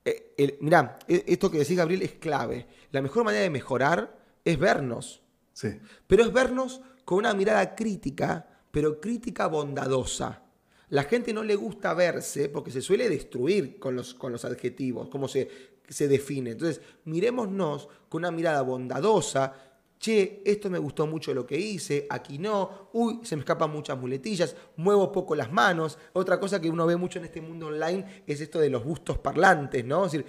[0.06, 2.68] Eh, el- mirá, e- esto que decís, Gabriel, es clave.
[2.92, 5.24] La mejor manera de mejorar es vernos.
[5.54, 5.70] Sí,
[6.08, 10.44] Pero es vernos con una mirada crítica, pero crítica bondadosa.
[10.90, 15.10] La gente no le gusta verse porque se suele destruir con los, con los adjetivos,
[15.10, 15.50] cómo se,
[15.88, 16.52] se define.
[16.52, 19.54] Entonces, mirémonos con una mirada bondadosa.
[20.00, 24.00] Che, esto me gustó mucho lo que hice, aquí no, uy, se me escapan muchas
[24.00, 25.98] muletillas, muevo poco las manos.
[26.14, 29.18] Otra cosa que uno ve mucho en este mundo online es esto de los gustos
[29.18, 30.06] parlantes, ¿no?
[30.06, 30.26] Es decir,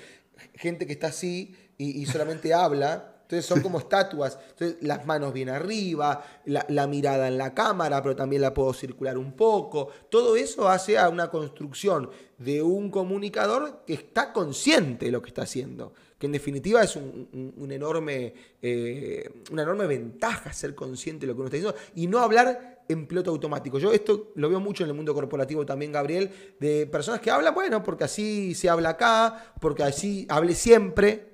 [0.57, 3.10] gente que está así y solamente habla.
[3.31, 4.41] Entonces son como estatuas.
[4.81, 9.35] Las manos bien arriba, la, mirada en la cámara, pero también la puedo circular un
[9.35, 9.89] poco.
[10.09, 15.29] Todo eso hace a una construcción de un comunicador que está consciente de lo que
[15.29, 21.27] está haciendo, que en definitiva es un, enorme, eh, una enorme ventaja ser consciente de
[21.29, 23.79] lo que uno está diciendo y no hablar en piloto automático.
[23.79, 27.55] Yo esto lo veo mucho en el mundo corporativo también, Gabriel, de personas que hablan,
[27.55, 31.30] bueno, porque así se habla acá, porque así hable siempre.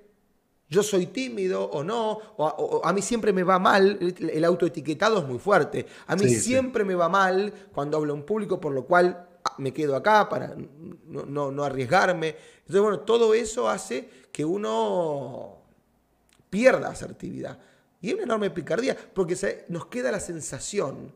[0.68, 5.24] Yo soy tímido o no, o, a mí siempre me va mal, el autoetiquetado es
[5.24, 5.86] muy fuerte.
[6.06, 9.72] A mí siempre me va mal cuando hablo en público, por lo cual ah, me
[9.72, 10.56] quedo acá para
[11.06, 12.34] no, no arriesgarme.
[12.58, 15.62] Entonces, bueno, todo eso hace que uno
[16.50, 17.58] pierda asertividad.
[18.00, 19.36] Y es una enorme picardía, porque
[19.68, 21.14] nos queda la sensación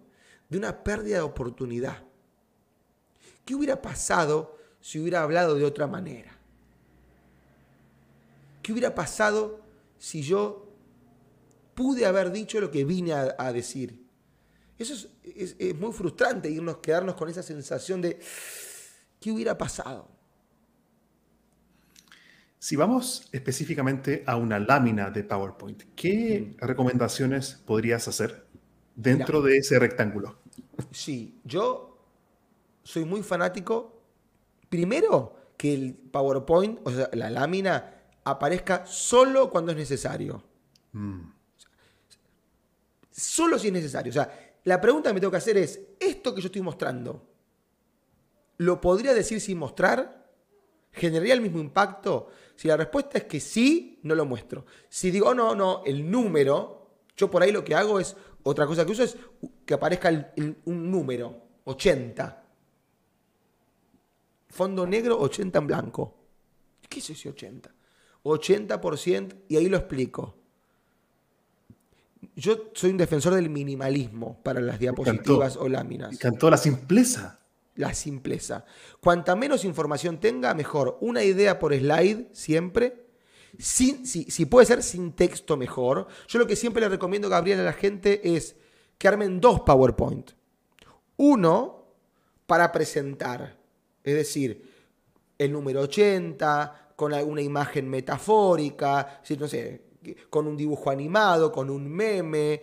[0.48, 2.02] de una pérdida de oportunidad.
[3.44, 6.39] ¿Qué hubiera pasado si hubiera hablado de otra manera?
[8.62, 9.60] ¿Qué hubiera pasado
[9.98, 10.72] si yo
[11.74, 14.04] pude haber dicho lo que vine a, decir?
[14.78, 14.94] Eso
[15.24, 18.18] es, es, muy frustrante irnos, quedarnos con esa sensación de
[19.20, 20.08] ¿qué hubiera pasado?
[22.58, 26.66] Si vamos específicamente a una lámina de PowerPoint, ¿qué mm.
[26.66, 28.46] recomendaciones podrías hacer
[28.94, 30.38] dentro de ese rectángulo?
[30.90, 31.98] Sí, yo
[32.82, 34.02] soy muy fanático.
[34.68, 40.42] Primero, que el PowerPoint, o sea, la lámina, aparezca solo cuando es necesario.
[40.92, 41.20] Mm.
[43.10, 44.10] Solo si es necesario.
[44.10, 47.26] O sea, la pregunta que me tengo que hacer es, ¿esto que yo estoy mostrando,
[48.58, 50.28] lo podría decir sin mostrar?
[50.92, 52.28] ¿Generaría el mismo impacto?
[52.56, 54.66] Si la respuesta es que sí, no lo muestro.
[54.88, 58.66] Si digo, oh, no, no, el número, yo por ahí lo que hago es, otra
[58.66, 59.16] cosa que uso es
[59.64, 60.32] que aparezca
[60.64, 62.44] un número, 80.
[64.48, 66.16] Fondo negro, 80 en blanco.
[66.88, 67.72] ¿Qué es ese 80?
[68.24, 70.36] 80% y ahí lo explico.
[72.36, 76.10] Yo soy un defensor del minimalismo para las diapositivas o láminas.
[76.10, 77.40] Me encantó la simpleza
[77.80, 78.64] la simpleza.
[79.00, 80.98] Cuanta menos información tenga, mejor.
[81.00, 83.06] Una idea por slide siempre.
[83.58, 86.06] Sin, si, puede ser sin texto, mejor.
[86.28, 88.54] Yo lo que siempre le recomiendo, Gabriel, a la gente es
[88.96, 90.30] que armen dos PowerPoint.
[91.16, 91.86] Uno
[92.46, 93.58] para presentar,
[94.04, 94.70] es decir,
[95.38, 99.84] el número 80, con alguna imagen metafórica, no sé,
[100.28, 102.60] con un dibujo animado, con un meme,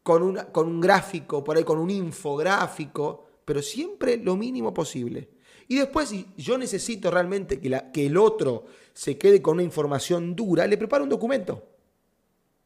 [0.00, 5.28] con, una, con un gráfico, por ahí con un infográfico pero siempre lo mínimo posible.
[5.66, 9.64] Y después, si yo necesito realmente que, la, que el otro se quede con una
[9.64, 11.60] información dura, le preparo un documento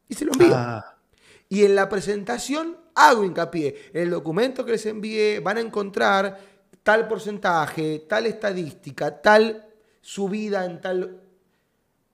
[0.07, 0.53] y se lo envío.
[0.53, 0.95] Ah.
[1.49, 3.89] Y en la presentación hago hincapié.
[3.93, 6.39] En el documento que les envíe van a encontrar
[6.83, 9.64] tal porcentaje, tal estadística, tal
[10.05, 11.19] subida en tal...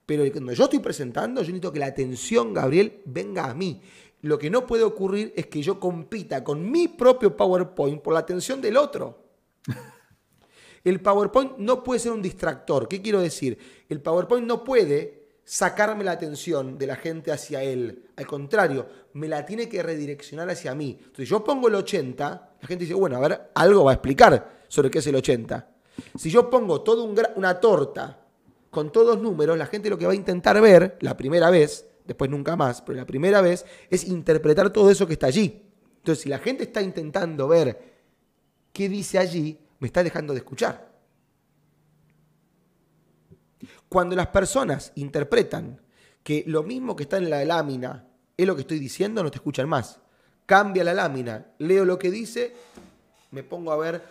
[0.06, 3.82] Pero cuando yo estoy presentando, yo necesito que la atención, Gabriel, venga a mí.
[4.22, 8.22] Lo que no puede ocurrir es que yo compita con mi propio PowerPoint por la
[8.22, 9.26] atención del otro.
[10.86, 12.88] El PowerPoint no puede ser un distractor.
[12.88, 13.58] ¿Qué quiero decir?
[13.90, 18.06] El PowerPoint no puede sacarme la atención de la gente hacia él.
[18.16, 20.98] Al contrario, me la tiene que redireccionar hacia mí.
[20.98, 24.64] Entonces yo pongo el 80, la gente dice, bueno, a ver, algo va a explicar
[24.70, 25.72] sobre qué es el 80.
[26.18, 27.04] Si yo pongo toda
[27.36, 28.26] una torta
[28.70, 32.30] con todos números, la gente lo que va a intentar ver la primera vez después
[32.30, 35.64] nunca más, pero la primera vez es interpretar todo eso que está allí.
[35.98, 37.80] Entonces, si la gente está intentando ver
[38.74, 40.92] qué dice allí, me está dejando de escuchar.
[43.88, 45.82] Cuando las personas interpretan
[46.24, 49.38] que lo mismo que está en la lámina es lo que estoy diciendo, no te
[49.38, 50.00] escuchan más.
[50.46, 52.54] Cambia la lámina, leo lo que dice,
[53.32, 54.02] me pongo a ver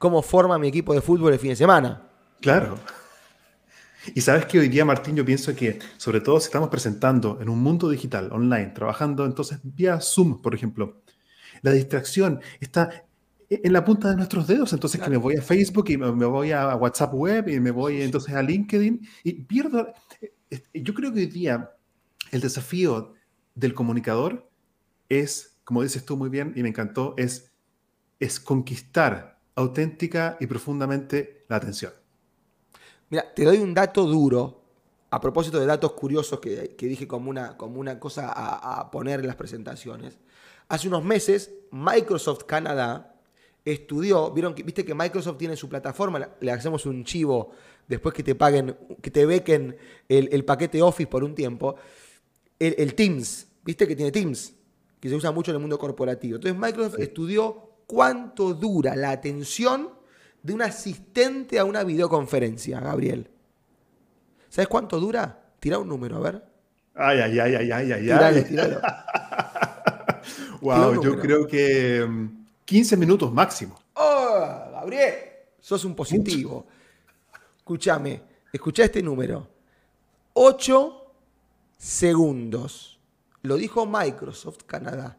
[0.00, 2.08] cómo forma mi equipo de fútbol el fin de semana.
[2.40, 2.78] Claro.
[4.14, 7.50] Y sabes que hoy día, Martín, yo pienso que, sobre todo si estamos presentando en
[7.50, 11.02] un mundo digital, online, trabajando entonces vía Zoom, por ejemplo,
[11.60, 13.04] la distracción está
[13.50, 14.72] en la punta de nuestros dedos.
[14.72, 18.00] Entonces, que me voy a Facebook y me voy a WhatsApp Web y me voy
[18.00, 19.92] entonces a LinkedIn y pierdo.
[20.72, 21.72] Yo creo que hoy día
[22.30, 23.12] el desafío
[23.54, 24.48] del comunicador
[25.10, 27.52] es, como dices tú muy bien y me encantó, es,
[28.18, 31.92] es conquistar auténtica y profundamente la atención.
[33.10, 34.62] Mira, te doy un dato duro,
[35.10, 39.26] a propósito de datos curiosos que, dije como una, como una cosa a, poner en
[39.26, 40.18] las presentaciones.
[40.68, 43.16] Hace unos meses, Microsoft Canadá
[43.64, 47.50] estudió, vieron que, viste que Microsoft tiene su plataforma, le hacemos un chivo
[47.88, 49.76] después que te paguen, que te bequen
[50.08, 51.74] el, paquete Office por un tiempo,
[52.58, 54.54] el, Teams, viste que tiene Teams,
[55.00, 56.36] que se usa mucho en el mundo corporativo.
[56.36, 59.90] Entonces Microsoft estudió cuánto dura la atención
[60.44, 63.28] de un asistente a una videoconferencia, Gabriel.
[64.48, 65.42] ¿Sabes cuánto dura?
[65.58, 66.44] Tira un número, a ver.
[66.94, 68.02] Ay, ay, ay, ay, ay, ay.
[68.02, 68.80] Tirale, tiralo.
[70.60, 72.08] wow, yo creo que
[72.64, 73.76] 15 mm, minutos máximo.
[73.94, 75.14] ¡Oh, Gabriel!
[75.58, 76.68] Sos un positivo.
[77.58, 78.22] Escúchame,
[78.52, 79.48] escucha este número.
[80.34, 81.12] 8
[81.76, 83.00] segundos.
[83.42, 85.18] Lo dijo Microsoft Canadá.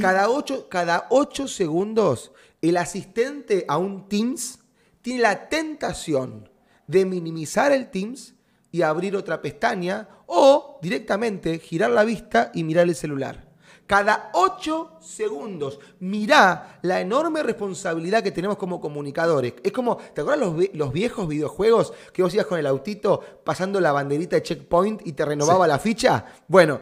[0.00, 4.58] Cada ocho, cada ocho segundos, el asistente a un Teams
[5.00, 6.50] tiene la tentación
[6.86, 8.34] de minimizar el Teams
[8.72, 13.46] y abrir otra pestaña o directamente girar la vista y mirar el celular.
[13.86, 19.54] Cada ocho segundos, mirá la enorme responsabilidad que tenemos como comunicadores.
[19.62, 23.92] Es como, ¿te acuerdas los, viejos videojuegos que vos ibas con el autito pasando la
[23.92, 26.24] banderita de checkpoint y te renovaba la ficha?
[26.48, 26.80] Bueno,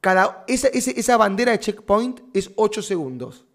[0.00, 3.46] cada, esa, esa bandera de checkpoint es ocho segundos.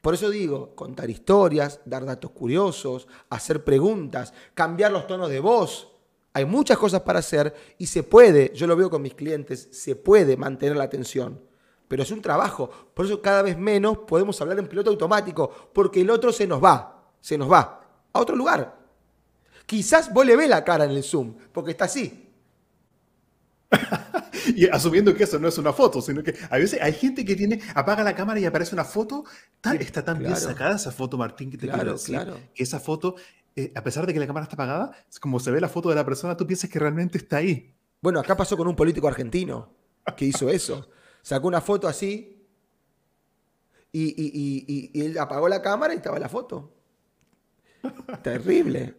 [0.00, 5.90] Por eso digo, contar historias, dar datos curiosos, hacer preguntas, cambiar los tonos de voz.
[6.34, 9.96] Hay muchas cosas para hacer y se puede, yo lo veo con mis clientes, se
[9.96, 11.40] puede mantener la atención.
[11.88, 12.68] Pero es un trabajo.
[12.92, 16.62] Por eso cada vez menos podemos hablar en piloto automático, porque el otro se nos
[16.62, 17.80] va, se nos va
[18.12, 18.76] a otro lugar.
[19.64, 22.30] Quizás vos le ves la cara en el Zoom, porque está así.
[24.54, 27.36] y asumiendo que eso no es una foto, sino que a veces hay gente que
[27.36, 29.24] tiene, apaga la cámara y aparece una foto,
[29.78, 32.20] está tan bien sacada esa foto, Martín, que te quiero decir,
[32.54, 33.16] que esa foto,
[33.56, 35.94] eh, a pesar de que la cámara está apagada, como se ve la foto de
[35.94, 37.74] la persona, tú piensas que realmente está ahí.
[38.00, 39.72] Bueno, acá pasó con un político argentino
[40.16, 40.90] que hizo eso.
[41.22, 42.46] Sacó una foto así
[43.90, 46.74] y, y él apagó la cámara y estaba la foto.
[48.22, 48.96] Terrible.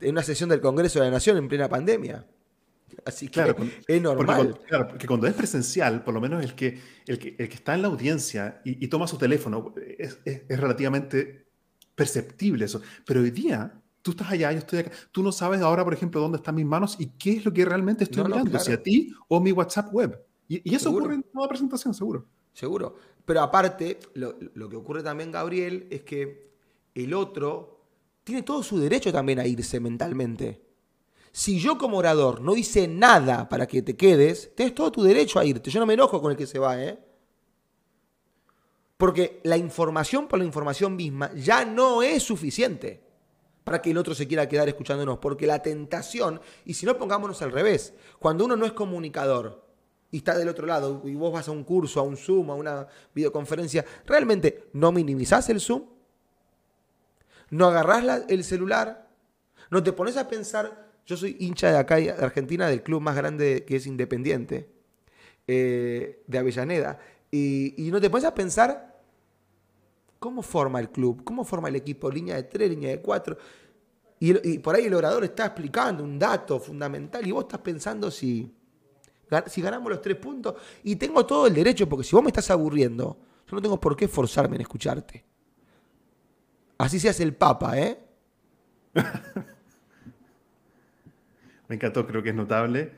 [0.00, 2.24] En una sesión del Congreso de la Nación en plena pandemia.
[3.04, 3.54] Así que
[3.86, 4.48] es normal.
[4.48, 7.54] Porque, claro, porque cuando es presencial, por lo menos el que, el que, el que
[7.54, 11.46] está en la audiencia y, toma su teléfono, es, es, relativamente
[11.94, 12.82] perceptible eso.
[13.06, 16.20] Pero hoy día, tú estás allá, yo estoy acá, tú no sabes ahora, por ejemplo,
[16.20, 19.12] dónde están mis manos y qué es lo que realmente estoy mirando, si a ti
[19.28, 20.24] o mi WhatsApp web.
[20.48, 22.26] Y, y eso ocurre en toda presentación, seguro.
[22.52, 22.96] Seguro.
[23.24, 26.48] Pero aparte, lo, lo que ocurre también, Gabriel, es que
[26.94, 27.84] el otro
[28.24, 30.67] tiene todo su derecho también a irse mentalmente.
[31.38, 35.38] Si yo como orador no hice nada para que te quedes, tienes todo tu derecho
[35.38, 35.70] a irte.
[35.70, 36.98] Yo no me enojo con el que se va, ¿eh?
[38.96, 43.00] Porque la información por la información misma ya no es suficiente
[43.62, 45.18] para que el otro se quiera quedar escuchándonos.
[45.18, 49.64] Porque la tentación, y si no pongámonos al revés, cuando uno no es comunicador
[50.10, 52.56] y está del otro lado y vos vas a un curso, a un Zoom, a
[52.56, 55.84] una videoconferencia, ¿realmente no minimizás el Zoom?
[57.50, 59.08] ¿No agarrás el celular?
[59.70, 63.16] ¿No te pones a pensar yo soy hincha de acá de Argentina del club más
[63.16, 64.68] grande que es Independiente,
[65.46, 66.98] eh, de Avellaneda.
[67.30, 69.00] Y, no te pones a pensar
[70.18, 73.38] cómo forma el club, cómo forma el equipo, línea de tres, línea de cuatro.
[74.20, 78.54] Y, por ahí el orador está explicando un dato fundamental y vos estás pensando si,
[79.46, 80.56] si ganamos los tres puntos.
[80.84, 83.16] Y tengo todo el derecho, porque si vos me estás aburriendo,
[83.46, 85.24] yo no tengo por qué forzarme en escucharte.
[86.76, 87.98] Así se hace el Papa, ¿eh?
[91.68, 92.92] Me encantó, creo que es notable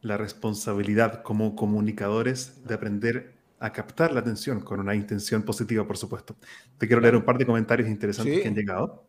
[0.00, 5.96] la responsabilidad como comunicadores de aprender a captar la atención con una intención positiva, por
[5.96, 6.36] supuesto.
[6.76, 9.06] Te quiero leer un par de comentarios interesantes que han llegado.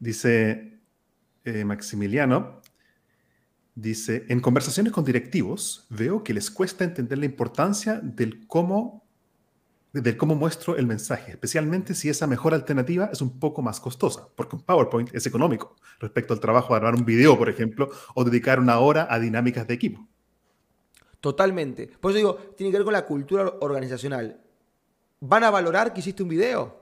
[0.00, 0.80] Dice
[1.44, 2.60] eh, Maximiliano,
[3.76, 9.05] dice, en conversaciones con directivos veo que les cuesta entender la importancia del cómo
[10.02, 14.28] de cómo muestro el mensaje, especialmente si esa mejor alternativa es un poco más costosa,
[14.34, 18.24] porque un PowerPoint es económico respecto al trabajo de armar un video, por ejemplo, o
[18.24, 20.06] dedicar una hora a dinámicas de equipo.
[21.20, 21.88] Totalmente.
[22.00, 24.40] Por eso digo, tiene que ver con la cultura organizacional.
[25.20, 26.80] ¿Van a valorar que hiciste un video?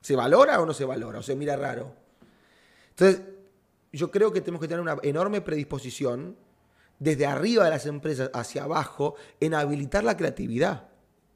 [0.00, 1.20] ¿Se valora o no se valora?
[1.20, 1.94] ¿O se mira raro?
[2.90, 3.22] Entonces,
[3.92, 6.36] yo creo que tenemos que tener una enorme predisposición
[6.98, 10.89] desde arriba de las empresas hacia abajo en habilitar la creatividad.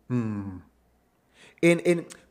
[0.08, 0.58] Mm.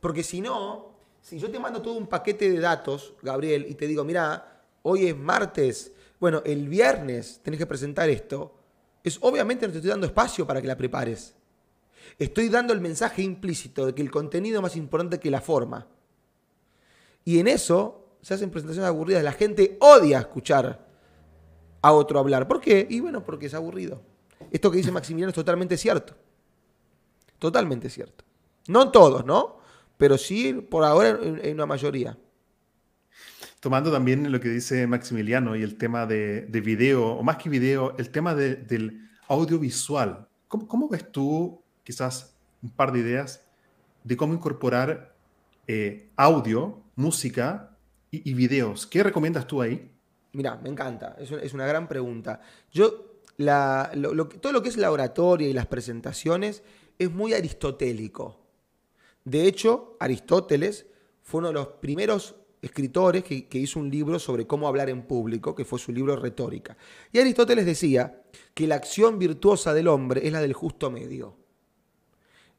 [0.00, 3.86] Porque si no, si yo te mando todo un paquete de datos, Gabriel, y te
[3.86, 8.54] digo, mira, hoy es martes, bueno, el viernes tenés que presentar esto,
[9.02, 11.34] es obviamente no te estoy dando espacio para que la prepares.
[12.18, 15.86] Estoy dando el mensaje implícito de que el contenido es más importante que la forma.
[17.24, 19.24] Y en eso se hacen presentaciones aburridas.
[19.24, 20.86] La gente odia escuchar
[21.82, 22.46] a otro hablar.
[22.46, 22.86] ¿Por qué?
[22.88, 24.00] Y bueno, porque es aburrido.
[24.50, 26.14] Esto que dice Maximiliano es totalmente cierto.
[27.44, 28.24] Totalmente cierto.
[28.68, 29.58] No todos, ¿no?
[29.98, 32.16] Pero sí, por ahora, en, una mayoría.
[33.60, 37.94] Tomando también lo que dice Maximiliano y el tema de, video, o más que video,
[37.98, 40.26] el tema del audiovisual.
[40.48, 43.44] ¿Cómo, ves tú, quizás, un par de ideas
[44.04, 45.14] de cómo incorporar
[45.66, 47.76] eh, audio, música
[48.10, 48.86] y, videos?
[48.86, 49.92] ¿Qué recomiendas tú ahí?
[50.32, 52.40] Mira, me encanta, es, una gran pregunta.
[52.72, 56.62] Yo, todo lo que es la oratoria y las presentaciones
[56.98, 58.40] es muy aristotélico.
[59.24, 60.86] De hecho, Aristóteles
[61.22, 65.02] fue uno de los primeros escritores que, que, hizo un libro sobre cómo hablar en
[65.02, 66.76] público, que fue su libro Retórica.
[67.12, 68.22] Y Aristóteles decía
[68.54, 71.36] que la acción virtuosa del hombre es la del justo medio.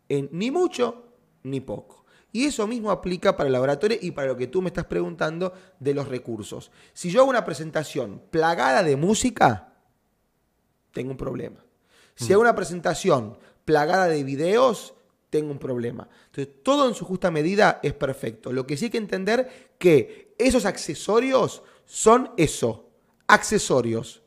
[0.09, 1.05] En ni mucho
[1.43, 2.05] ni poco.
[2.31, 5.53] Y eso mismo aplica para el laboratorio y para lo que tú me estás preguntando
[5.79, 6.69] de los recursos.
[6.93, 9.73] Si yo hago una presentación plagada de música,
[10.91, 11.63] tengo un problema.
[12.13, 14.93] Si hago una presentación plagada de videos,
[15.29, 16.07] tengo un problema.
[16.27, 18.53] Entonces, todo en su justa medida es perfecto.
[18.53, 22.89] Lo que sí hay que entender que esos accesorios son eso,
[23.27, 24.23] accesorios.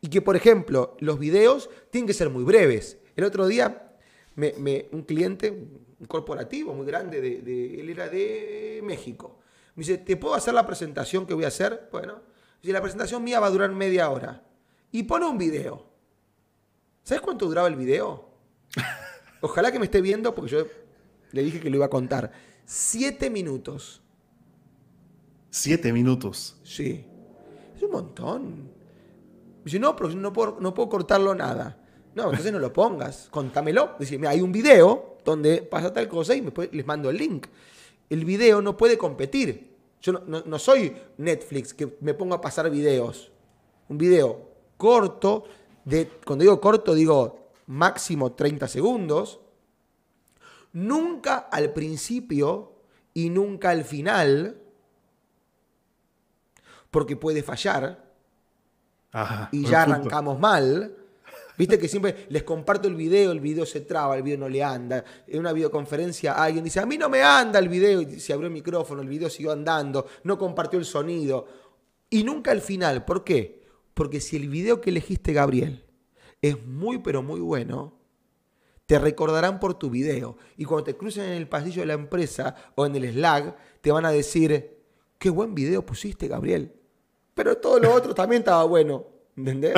[0.00, 2.98] Y que, por ejemplo, los videos tienen que ser muy breves.
[3.16, 3.94] El otro día,
[4.36, 9.38] un cliente, un corporativo muy grande, de, él era de México.
[9.74, 11.88] Me dice, ¿te puedo hacer la presentación que voy a hacer?
[11.92, 12.20] Bueno,
[12.60, 14.44] dice, la presentación mía va a durar media hora.
[14.90, 15.86] Y pone un video.
[17.04, 18.31] ¿Sabes cuánto duraba el video?
[19.40, 20.66] Ojalá que me esté viendo porque yo
[21.32, 22.30] le dije que lo iba a contar.
[22.64, 24.02] Siete minutos.
[25.50, 26.56] Siete minutos.
[26.62, 27.04] Sí.
[27.76, 28.70] Es un montón.
[29.64, 31.78] Dice, no, pero no puedo, no puedo cortarlo nada.
[32.14, 33.28] No, entonces no lo pongas.
[33.30, 33.96] Contámelo.
[33.98, 37.46] Dice, hay un video donde pasa tal cosa y les mando el link.
[38.08, 39.72] El video no puede competir.
[40.00, 43.30] Yo no, soy Netflix que me pongo a pasar videos.
[43.88, 45.44] Un video corto,
[45.84, 47.41] de, cuando digo corto digo
[47.72, 49.40] máximo 30 segundos.
[50.74, 52.76] Nunca al principio
[53.14, 54.60] y nunca al final,
[56.90, 58.12] porque puede fallar.
[59.52, 60.96] y ya arrancamos mal.
[61.58, 64.62] Viste que siempre les comparto el video, el video se traba, el video no le
[64.62, 65.04] anda.
[65.26, 68.46] En una videoconferencia alguien dice, a mí no me anda el video, y se abrió
[68.48, 71.46] el micrófono, el video siguió andando, no compartió el sonido.
[72.08, 73.04] Y nunca al final.
[73.04, 73.62] ¿Por qué?
[73.92, 75.84] Porque si el video que elegiste, Gabriel,
[76.42, 77.94] es muy pero muy bueno,
[78.86, 80.36] te recordarán por tu video.
[80.56, 83.92] Y cuando te crucen en el pasillo de la empresa o en el Slack, te
[83.92, 84.76] van a decir,
[85.18, 86.74] qué buen video pusiste, Gabriel.
[87.32, 89.06] Pero todo lo otro también estaba bueno.
[89.34, 89.72] ¿Entendés?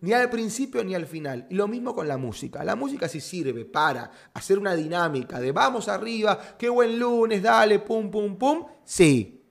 [0.00, 1.46] ni al principio ni al final.
[1.50, 2.64] Y lo mismo con la música.
[2.64, 7.80] La música sí sirve para hacer una dinámica de vamos arriba, qué buen lunes, dale,
[7.80, 8.64] pum, pum, pum.
[8.84, 9.44] Sí.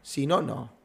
[0.00, 0.81] Si no, no.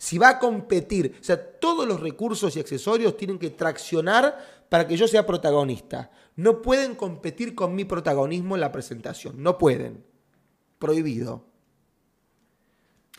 [0.00, 4.86] Si va a competir, o sea, todos los recursos y accesorios tienen que traccionar para
[4.86, 6.10] que yo sea protagonista.
[6.36, 9.42] No pueden competir con mi protagonismo en la presentación.
[9.42, 10.02] No pueden.
[10.78, 11.44] Prohibido.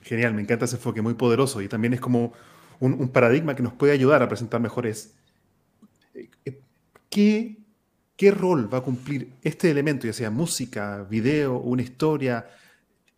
[0.01, 1.61] Genial, me encanta ese enfoque, muy poderoso.
[1.61, 2.33] Y también es como
[2.79, 5.13] un, paradigma que nos puede ayudar a presentar mejor es
[6.15, 6.63] eh,
[7.11, 7.59] ¿qué,
[8.15, 12.49] qué rol va a cumplir este elemento, ya sea música, video, una historia,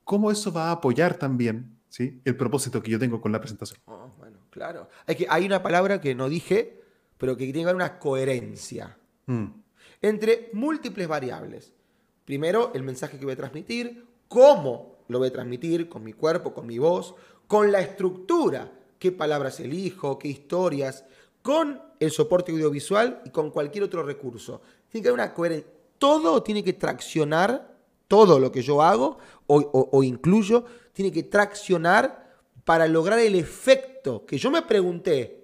[0.03, 2.21] cómo eso va a apoyar también ¿sí?
[2.25, 3.79] el propósito que yo tengo con la presentación.
[3.85, 4.89] Oh, bueno, claro.
[5.05, 6.81] Hay, que, hay una palabra que no dije,
[7.19, 9.45] pero que tiene que haber una coherencia mm.
[10.01, 11.73] entre múltiples variables.
[12.25, 16.53] Primero, el mensaje que voy a transmitir, cómo lo voy a transmitir, con mi cuerpo,
[16.53, 17.13] con mi voz,
[17.47, 21.03] con la estructura qué palabras elijo, qué historias,
[21.41, 24.61] con el soporte audiovisual y con cualquier otro recurso.
[24.89, 25.69] Tiene que haber una coherencia.
[25.97, 27.75] Todo tiene que traccionar,
[28.07, 29.17] todo lo que yo hago
[29.47, 30.63] o, incluyo,
[30.93, 32.23] tiene que traccionar
[32.63, 35.43] para lograr el efecto que yo me pregunté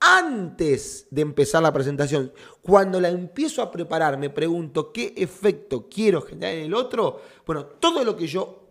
[0.00, 2.32] antes de empezar la presentación.
[2.62, 7.20] Cuando la empiezo a preparar, me pregunto qué efecto quiero generar en el otro.
[7.44, 8.68] Bueno, todo lo que yo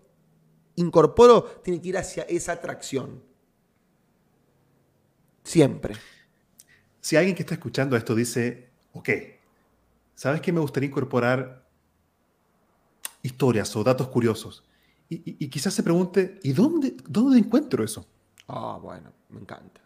[0.76, 3.24] incorporo tiene que ir hacia esa atracción.
[5.44, 5.96] Siempre.
[7.02, 9.10] Si alguien que está escuchando esto dice, ok,
[10.16, 11.66] ¿sabes que me gustaría incorporar
[13.22, 14.64] historias o datos curiosos?
[15.10, 18.06] Y, quizás se pregunte, ¿y dónde, dónde encuentro eso?
[18.48, 19.82] Ah, bueno, me encanta.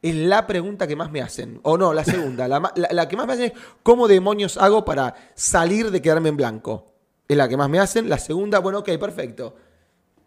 [0.00, 1.58] Es la pregunta que más me hacen.
[1.62, 2.46] O no, la segunda.
[2.46, 3.52] la, que más me hacen es,
[3.82, 6.92] ¿cómo demonios hago para salir de quedarme en blanco?
[7.26, 8.08] Es la que más me hacen.
[8.08, 9.56] La segunda, bueno, ok, perfecto.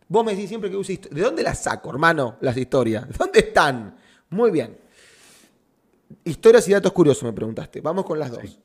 [0.07, 3.05] Vos me decís siempre que uso ¿De dónde las saco, hermano, las historias?
[3.17, 3.95] ¿Dónde están?
[4.29, 4.77] Muy bien.
[6.25, 7.79] Historias y datos curiosos, me preguntaste.
[7.79, 8.59] Vamos con las dos.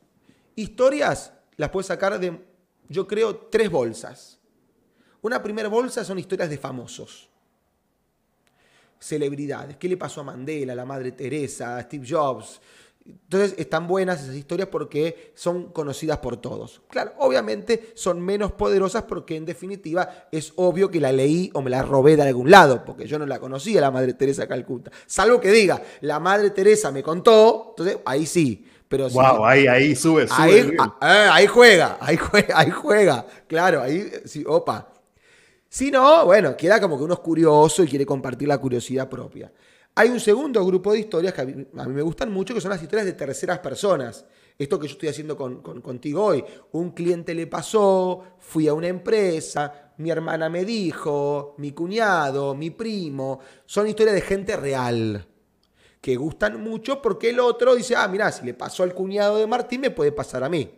[0.56, 2.44] Historias las puedes sacar de,
[2.88, 4.35] yo creo, tres bolsas.
[5.26, 7.28] Una primera bolsa son historias de famosos.
[9.00, 9.76] Celebridades.
[9.76, 12.60] ¿Qué le pasó a Mandela, a la Madre Teresa, a Steve Jobs?
[13.04, 16.80] Entonces están buenas esas historias porque son conocidas por todos.
[16.88, 21.70] Claro, obviamente son menos poderosas porque en definitiva es obvio que la leí o me
[21.70, 24.92] la robé de algún lado, porque yo no la conocía la Madre Teresa Calcuta.
[25.06, 28.64] Salvo que diga, la Madre Teresa me contó, entonces ahí sí.
[28.86, 30.76] Pero wow, ahí, ahí sube, sube.
[31.00, 33.26] Ah, eh, ahí, juega, ahí juega, ahí juega.
[33.48, 34.92] Claro, ahí sí, opa.
[35.76, 39.52] Si no, bueno, queda como que uno es curioso y quiere compartir la curiosidad propia.
[39.96, 42.82] Hay un segundo grupo de historias que a mí, me gustan mucho, que son las
[42.82, 44.24] historias de terceras personas.
[44.56, 46.42] Esto que yo estoy haciendo con- contigo hoy.
[46.72, 52.70] Un cliente le pasó, fui a una empresa, mi hermana me dijo, mi cuñado, mi
[52.70, 53.40] primo.
[53.66, 55.28] Son historias de gente real
[56.00, 59.46] que gustan mucho porque el otro dice, ah, mirá, si le pasó al cuñado de
[59.46, 60.70] Martín, me puede pasar a mí.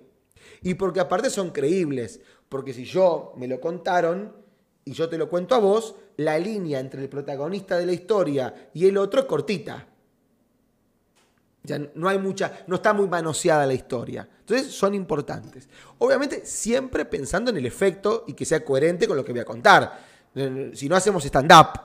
[0.63, 4.48] Y porque aparte son creíbles, porque si yo me lo contaron
[4.89, 8.71] y yo te lo cuento a vos, la línea entre el protagonista de la historia
[8.73, 9.87] y el otro es cortita.
[11.63, 14.27] Ya no hay mucha, no está muy manoseada la historia.
[14.41, 15.69] Entonces son importantes.
[15.99, 19.45] Obviamente siempre pensando en el efecto y que sea coherente con lo que voy a
[19.45, 20.01] contar.
[20.73, 21.81] Si no hacemos stand-up,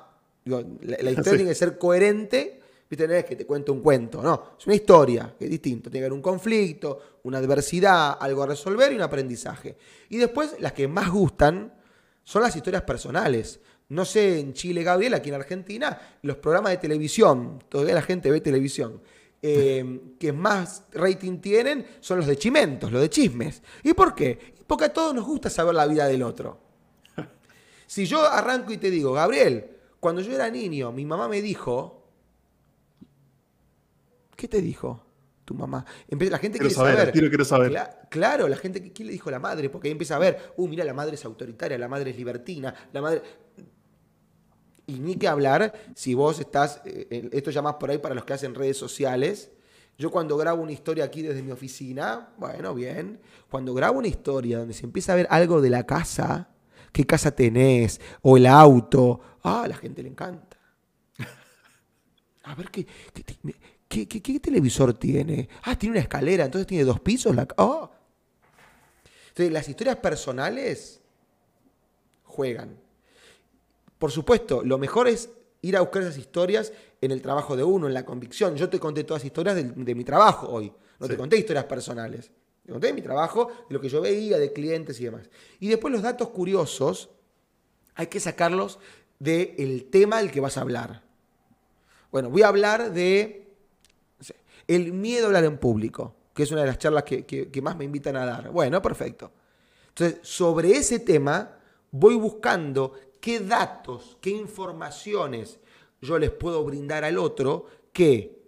[0.46, 1.38] la, la historia Sí.
[1.38, 2.62] tiene que ser coherente.
[2.90, 4.56] Viste, no es que te cuento un cuento, no.
[4.58, 5.90] Es una historia, que es distinto.
[5.90, 9.76] Tiene que haber un conflicto, una adversidad, algo a resolver y un aprendizaje.
[10.10, 11.74] Y después, las que más gustan
[12.24, 13.60] son las historias personales.
[13.90, 18.32] No sé, en Chile, Gabriel, aquí en Argentina, los programas de televisión, todavía la gente
[18.32, 19.02] ve televisión,
[19.42, 23.62] eh, que más rating tienen son los de chimentos, los de chismes.
[23.84, 24.54] ¿Y por qué?
[24.66, 26.60] Porque a todos nos gusta saber la vida del otro.
[27.86, 29.70] Si yo arranco y te digo, Gabriel,
[30.00, 32.00] cuando yo era niño, mi mamá me dijo.
[34.36, 35.13] ¿Qué te dijo
[35.46, 35.86] tu mamá?
[36.08, 37.12] La gente Quiero quiere saber, saber.
[37.12, 37.72] quiero- quiero saber.
[37.72, 39.70] Cla- claro, la gente, ¿qué le dijo la madre?
[39.70, 42.74] Porque ahí empieza a ver, uh, mira, la madre es autoritaria, la madre es libertina,
[42.92, 43.22] la madre.
[44.86, 48.26] Y ni que hablar si vos estás, eh, esto ya más por ahí para los
[48.26, 49.52] que hacen redes sociales.
[49.98, 53.22] Yo cuando grabo una historia aquí desde mi oficina, bueno, bien.
[53.50, 56.50] Cuando grabo una historia donde se empieza a ver algo de la casa,
[56.92, 60.58] qué casa tenés, o el auto, ah, a la gente le encanta.
[62.44, 62.86] A ver, ¿qué,
[63.94, 65.48] qué- qué- qué televisor tiene?
[65.64, 67.36] Ah, tiene una escalera, entonces tiene dos pisos.
[67.36, 67.90] La, ah.
[69.30, 71.02] Entonces, las historias personales
[72.24, 72.78] juegan.
[73.98, 75.30] Por supuesto, lo mejor es
[75.62, 78.56] ir a buscar esas historias en el trabajo de uno, en la convicción.
[78.56, 80.72] Yo te conté todas las historias de, de mi trabajo hoy.
[81.00, 82.32] No te conté historias personales.
[82.66, 85.30] Te conté de mi trabajo, de lo que yo veía, de clientes y demás.
[85.60, 87.10] Y después los datos curiosos
[87.96, 88.80] hay que sacarlos
[89.20, 91.02] del tema del que vas a hablar.
[92.12, 93.43] Bueno, voy a hablar de
[94.68, 97.86] el miedo a hablar en público, que es una de las charlas que, más me
[97.86, 98.52] invitan a dar.
[98.52, 99.32] Bueno, perfecto.
[99.90, 101.58] Entonces, sobre ese tema
[101.92, 105.60] voy buscando qué datos, qué informaciones
[106.02, 108.44] yo les puedo brindar al otro que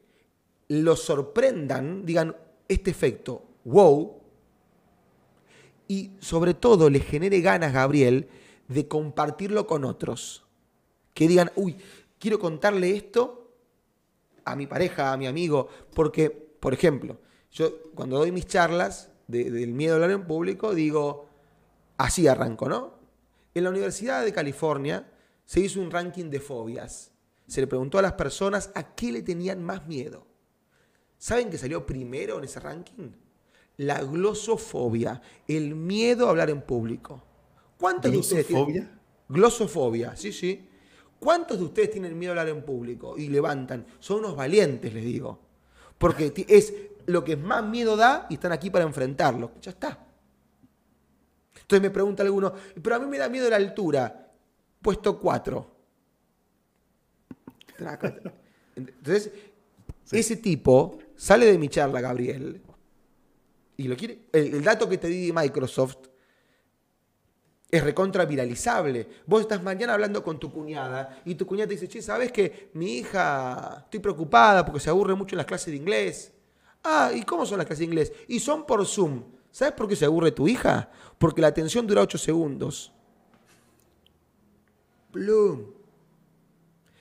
[0.68, 2.36] lo sorprendan, digan,
[2.68, 4.20] este efecto, wow,
[5.88, 8.28] y sobre todo le genere ganas, Gabriel,
[8.68, 10.44] de compartirlo con otros.
[11.14, 11.78] Que digan, uy,
[12.20, 13.45] quiero contarle esto
[14.46, 17.20] a mi pareja, a mi amigo, porque, por ejemplo,
[17.52, 21.28] yo cuando doy mis charlas de- del miedo a hablar en público, digo,
[21.98, 22.94] así arranco, ¿no?
[23.54, 25.12] En la Universidad de California
[25.46, 27.12] se hizo un ranking de fobias.
[27.48, 30.26] Se le preguntó a las personas a qué le tenían más miedo.
[31.18, 33.12] ¿Saben que salió primero en ese ranking?
[33.78, 37.24] La glosofobia, el miedo a hablar en público.
[37.80, 39.00] ¿Cuántos de ustedes tienen- ¿Glosofobia?
[39.30, 40.68] Glosofobia, sí, sí.
[41.26, 43.18] ¿Cuántos de ustedes tienen miedo a hablar en público?
[43.18, 43.84] Y levantan.
[43.98, 45.40] Son unos valientes, les digo.
[45.98, 46.72] Porque es
[47.08, 49.54] lo que más miedo da y están aquí para enfrentarlo.
[49.60, 50.06] Ya está.
[51.56, 54.34] Entonces me pregunta alguno, pero a mí me da miedo la altura.
[54.80, 55.72] Puesto 4.
[58.76, 59.32] Entonces,
[60.12, 62.62] ese tipo sale de mi charla, Gabriel,
[63.78, 64.28] y lo quiere.
[64.32, 65.98] El, el dato que te di de Microsoft
[67.78, 69.08] es recontra viralizable.
[69.26, 72.70] Vos estás mañana hablando con tu cuñada y tu cuñada te dice, che, ¿sabes que
[72.74, 76.32] mi hija, estoy preocupada porque se aburre mucho en las clases de inglés?
[76.84, 78.14] Ah, ¿y cómo son las clases de inglés?
[78.28, 79.24] Y son por Zoom.
[79.52, 80.92] ¿Sabes por qué se aburre tu hija?
[81.18, 82.92] Porque la atención dura 8 segundos.
[85.12, 85.66] Plum.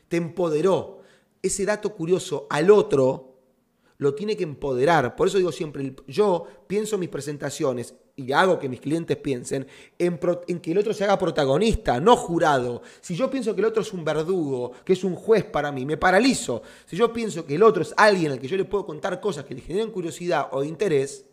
[0.08, 1.02] Te empoderó.
[1.42, 3.34] Ese dato curioso al otro
[3.98, 5.14] lo tiene que empoderar.
[5.16, 9.66] Por eso digo siempre, yo pienso en mis presentaciones y hago que mis clientes piensen
[9.98, 10.18] en,
[10.60, 12.82] que el otro se haga protagonista, no jurado.
[13.00, 15.84] Si yo pienso que el otro es un verdugo, que es un juez para mí,
[15.84, 16.62] me paralizo.
[16.86, 19.44] Si yo pienso que el otro es alguien al que yo le puedo contar cosas
[19.44, 21.26] que le generen curiosidad o interés,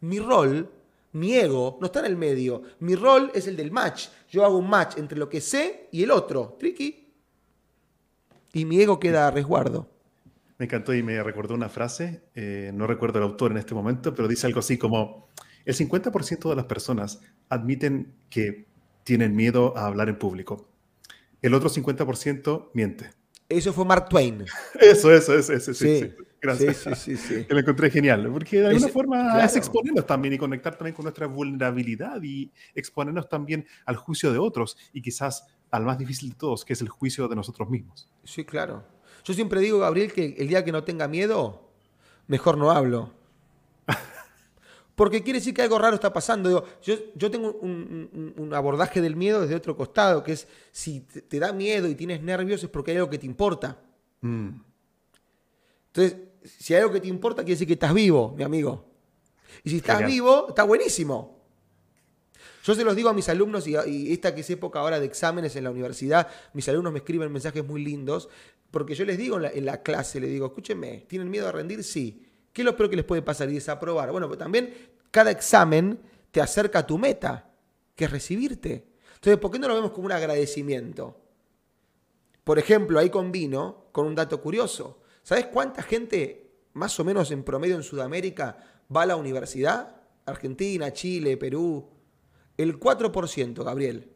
[0.00, 0.70] mi rol,
[1.12, 2.62] mi ego, no está en el medio.
[2.78, 4.08] Mi rol es el del match.
[4.30, 6.56] Yo hago un match entre lo que sé y el otro.
[6.58, 7.08] Tricky.
[8.52, 9.88] Y mi ego queda a resguardo.
[10.56, 14.14] Me encantó y me recordó una frase, eh, no recuerdo el autor en este momento,
[14.14, 15.28] pero dice algo así como,
[15.64, 18.66] el 50% de las personas admiten que
[19.04, 20.68] tienen miedo a hablar en público.
[21.42, 23.10] El otro 50% miente.
[23.48, 24.44] Eso fue Mark Twain.
[24.80, 26.24] Eso, eso, eso, eso, sí, Sí, sí.
[26.42, 26.76] Gracias.
[26.78, 27.46] sí, sí, sí, sí.
[27.50, 29.44] Lo encontré genial, porque de alguna Ese- forma claro.
[29.46, 34.38] es exponernos también y conectar también con nuestra vulnerabilidad y exponernos también al juicio de
[34.38, 38.08] otros y quizás al más difícil de todos, que es el juicio de nosotros mismos.
[38.24, 38.84] Sí, claro.
[39.24, 41.70] Yo siempre digo, Gabriel, que el día que no tenga miedo,
[42.26, 43.12] mejor no hablo.
[45.00, 46.62] Porque quiere decir que algo raro está pasando.
[46.82, 51.54] yo, yo tengo un, abordaje del miedo desde otro costado, que es si te, da
[51.54, 53.80] miedo y tienes nervios es porque hay algo que te importa.
[54.20, 54.48] Mm.
[55.86, 58.90] Entonces, si hay algo que te importa, quiere decir que estás vivo, mi amigo.
[59.64, 61.46] Y si estás vivo, está buenísimo.
[62.62, 65.56] Yo se los digo a mis alumnos, y, esta que es época ahora de exámenes
[65.56, 68.28] en la universidad, mis alumnos me escriben mensajes muy lindos,
[68.70, 71.52] porque yo les digo en la, en la clase, les digo, escúchenme, ¿tienen miedo a
[71.52, 71.82] rendir?
[71.84, 72.26] Sí.
[72.52, 74.10] ¿Qué es lo peor que les puede pasar y desaprobar?
[74.10, 74.74] Bueno, pues también
[75.10, 77.50] cada examen te acerca a tu meta,
[77.94, 78.86] que es recibirte.
[79.14, 81.20] Entonces, ¿por qué no lo vemos como un agradecimiento?
[82.44, 85.02] Por ejemplo, ahí combino con un dato curioso.
[85.22, 88.56] ¿Sabes cuánta gente, más o menos en promedio en Sudamérica,
[88.94, 89.96] va a la universidad?
[90.26, 91.88] Argentina, Chile, Perú.
[92.56, 94.10] El 4%, Gabriel.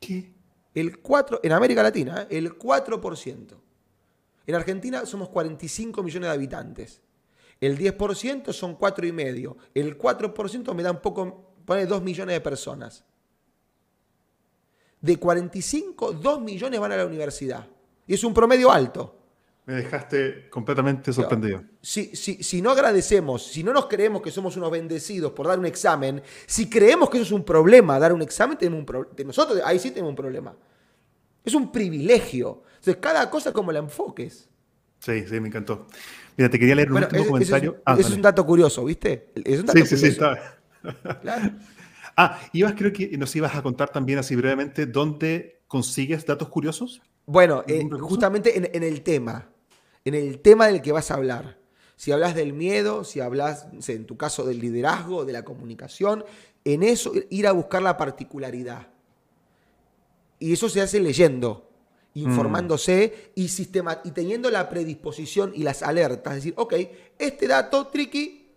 [0.00, 0.32] ¿Qué?
[0.74, 2.38] El 4%, en América Latina, ¿eh?
[2.38, 3.54] el 4%.
[4.46, 7.02] En Argentina somos 45 millones de habitantes.
[7.60, 9.56] El 10% son 4,5.
[9.74, 13.04] El 4% me da un poco, pone 2 millones de personas.
[15.00, 17.66] De 45, 2 millones van a la universidad.
[18.06, 19.14] Y es un promedio alto.
[19.66, 21.62] Me dejaste completamente sorprendido.
[21.82, 25.58] Si, si, si, no agradecemos, si no nos creemos que somos unos bendecidos por dar
[25.58, 29.14] un examen, si creemos que eso es un problema, dar un examen, tenemos un problema.
[29.26, 30.56] Nosotros ahí sí tenemos un problema.
[31.44, 32.62] Es un privilegio.
[32.76, 34.48] Entonces, cada cosa como la enfoques.
[35.00, 35.86] Sí, sí, me encantó.
[36.36, 37.70] Mira, te quería leer un último comentario.
[37.72, 39.30] Eso es, ah, es un dato curioso, ¿viste?
[39.44, 40.58] Es un dato sí, sí, sí, está.
[41.20, 41.50] claro.
[42.20, 47.00] Ah, ibas, creo que nos ibas a contar también así brevemente dónde consigues datos curiosos.
[47.26, 49.48] Bueno, eh, justamente en, el tema,
[50.04, 51.58] en el tema del que vas a hablar.
[51.94, 56.24] Si hablas del miedo, si hablas, en tu caso, del liderazgo, de la comunicación,
[56.64, 58.88] en eso ir a buscar la particularidad.
[60.40, 61.67] Y eso se hace leyendo,
[62.22, 66.36] informándose y, sistema, y teniendo la predisposición y las alertas.
[66.36, 66.74] Es decir, ok,
[67.18, 68.48] este dato tricky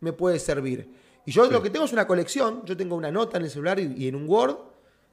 [0.00, 0.88] me puede servir.
[1.26, 3.78] Y yo lo que tengo es una colección, yo tengo una nota en el celular
[3.78, 4.56] y, en un Word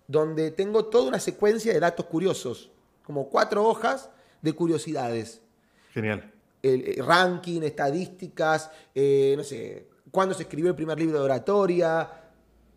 [0.08, 2.72] donde tengo toda una secuencia de datos curiosos,
[3.04, 4.10] como cuatro hojas
[4.42, 5.42] de curiosidades.
[5.94, 6.32] Genial.
[6.64, 12.10] El, ranking, estadísticas, eh, no sé, cuándo se escribió el primer libro de oratoria,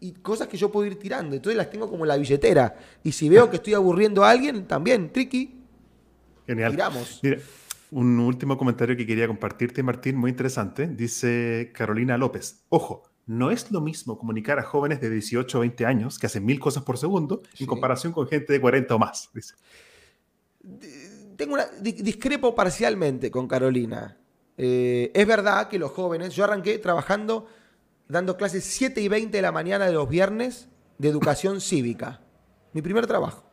[0.00, 1.36] y cosas que yo puedo ir tirando.
[1.36, 2.76] Entonces las tengo como en la billetera.
[3.04, 5.60] Y si veo que estoy aburriendo a alguien, también, tricky.
[6.46, 6.72] Genial.
[6.72, 7.20] Tiramos.
[7.22, 7.38] Mira,
[7.90, 10.86] un último comentario que quería compartirte, Martín, muy interesante.
[10.86, 12.64] Dice Carolina López.
[12.70, 16.44] Ojo, no es lo mismo comunicar a jóvenes de 18 o 20 años que hacen
[16.44, 19.30] mil cosas por segundo en comparación con gente de 40 o más.
[19.34, 19.54] Dice.
[21.36, 24.16] Tengo una, discrepo parcialmente con Carolina.
[24.56, 27.46] Eh, es verdad que los jóvenes, yo arranqué trabajando
[28.10, 32.20] dando clases 7 y 20 de la mañana de los viernes de educación cívica.
[32.72, 33.44] Mi primer trabajo.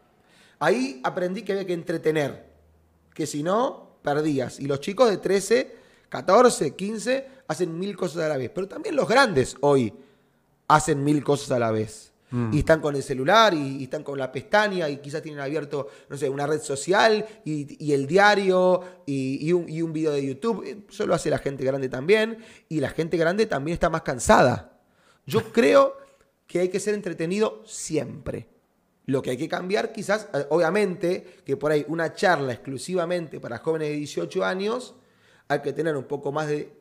[0.60, 2.52] Ahí aprendí que había que entretener,
[3.14, 4.60] que si no, perdías.
[4.60, 5.76] Y los chicos de 13,
[6.10, 8.50] 14, 15 hacen mil cosas a la vez.
[8.54, 9.94] Pero también los grandes hoy
[10.68, 12.12] hacen mil cosas a la vez.
[12.30, 12.54] Mm.
[12.54, 16.18] Y están con el celular y, están con la pestaña y quizás tienen abierto, no
[16.18, 20.86] sé, una red social y, el diario y, un, y un video de YouTube.
[20.90, 22.40] Eso lo hace la gente grande también.
[22.68, 24.80] Y la gente grande también está más cansada.
[25.26, 25.96] Yo creo
[26.48, 28.48] que hay que ser entretenido siempre.
[29.06, 33.60] Lo que hay que cambiar quizás, eh, obviamente, que por ahí una charla exclusivamente para
[33.60, 34.96] jóvenes de 18 años,
[35.48, 36.74] hay que tener un poco más de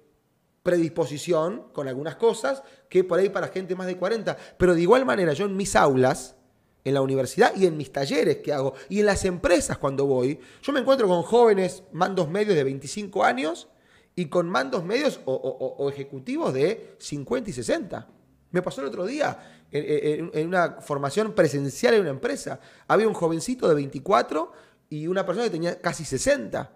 [0.65, 4.37] predisposición con algunas cosas que por ahí para gente más de 40.
[4.57, 6.37] Pero de igual manera, yo en mis aulas,
[6.85, 10.39] en la universidad y en mis talleres que hago, y en las empresas cuando voy,
[10.63, 13.69] yo me encuentro con jóvenes mandos medios de 25 años
[14.15, 18.09] y con mandos medios o, ejecutivos de 50 y 60.
[18.53, 22.61] Me pasó el otro día en, en, una formación presencial en una empresa.
[22.87, 24.53] Había un jovencito de 24
[24.89, 26.73] y una persona que tenía casi 60.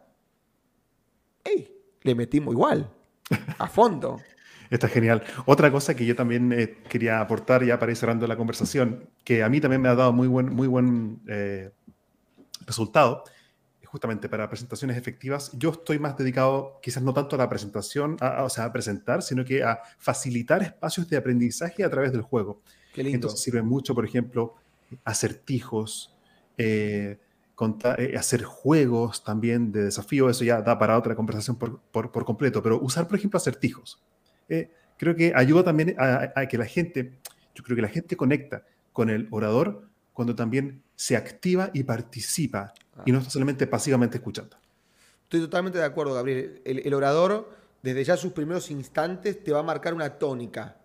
[1.45, 1.77] ¡Ey!
[2.03, 2.91] Le metimos igual
[3.59, 4.19] a fondo.
[4.71, 5.23] Está genial.
[5.47, 9.43] Otra cosa que yo también eh, quería aportar ya para ir cerrando la conversación, que
[9.43, 11.71] a mí también me ha dado muy buen, muy buen eh,
[12.67, 13.25] resultado,
[13.85, 18.49] justamente para presentaciones efectivas, yo estoy más dedicado quizás no tanto a la presentación, o
[18.49, 22.63] sea, a presentar, sino que a facilitar espacios de aprendizaje a través del juego.
[22.95, 23.17] Qué lindo.
[23.17, 24.55] Entonces sirve mucho, por ejemplo,
[25.05, 26.17] acertijos,
[26.57, 27.19] eh,
[27.99, 32.81] eh, hacer juegos también de desafío, eso ya da para otra conversación por, completo, pero
[32.81, 34.01] usar, por ejemplo, acertijos.
[34.51, 37.19] Eh, creo que ayuda también a, que la gente,
[37.55, 42.75] yo creo que la gente conecta con el orador cuando también se activa y participa
[43.07, 44.57] y no está solamente pasivamente escuchando.
[45.23, 46.61] Estoy totalmente de acuerdo, Gabriel.
[46.65, 47.49] El, el orador,
[47.83, 50.77] desde ya sus primeros instantes, te va a marcar una tónica,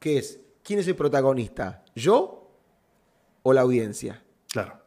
[0.00, 1.84] que es, ¿quién es el protagonista?
[1.94, 2.50] ¿Yo
[3.42, 4.24] o la audiencia?
[4.50, 4.80] Claro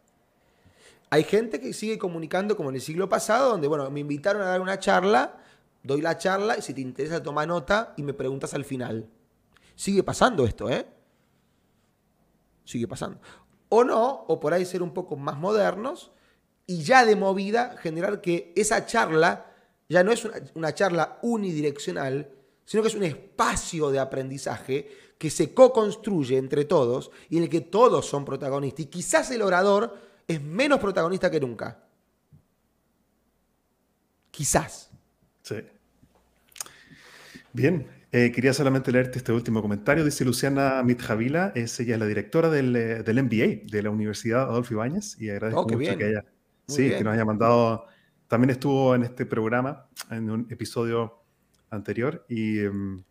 [1.11, 4.45] Hay gente que sigue comunicando como en el siglo pasado, donde, bueno, me invitaron a
[4.45, 5.37] dar una charla,
[5.85, 9.07] doy la charla y si te interesa toma nota y me preguntas al final.
[9.75, 10.85] Sigue pasando esto, ¿eh?
[12.63, 13.19] Sigue pasando.
[13.69, 16.11] O no, o por ahí ser un poco más modernos
[16.65, 19.51] y ya de movida generar que esa charla
[19.87, 20.25] ya no es
[20.55, 22.31] una, charla unidireccional,
[22.65, 27.49] sino que es un espacio de aprendizaje que se co-construye entre todos y en el
[27.49, 28.85] que todos son protagonistas.
[28.85, 29.95] Y quizás el orador
[30.27, 31.83] es menos protagonista que nunca.
[34.31, 34.89] Quizás.
[37.55, 40.03] Bien, eh, quería solamente leerte este último comentario.
[40.03, 44.41] Dice Luciana Mitjavila, es ella es la directora del, eh, del, MBA de la Universidad
[44.41, 45.97] Adolfo Ibáñez y agradezco Oh, mucho bien.
[45.97, 46.25] que ella
[46.67, 46.97] Muy sí, bien.
[46.97, 47.85] que nos haya mandado.
[48.27, 51.23] También estuvo en este programa en un episodio
[51.69, 53.01] anterior y em,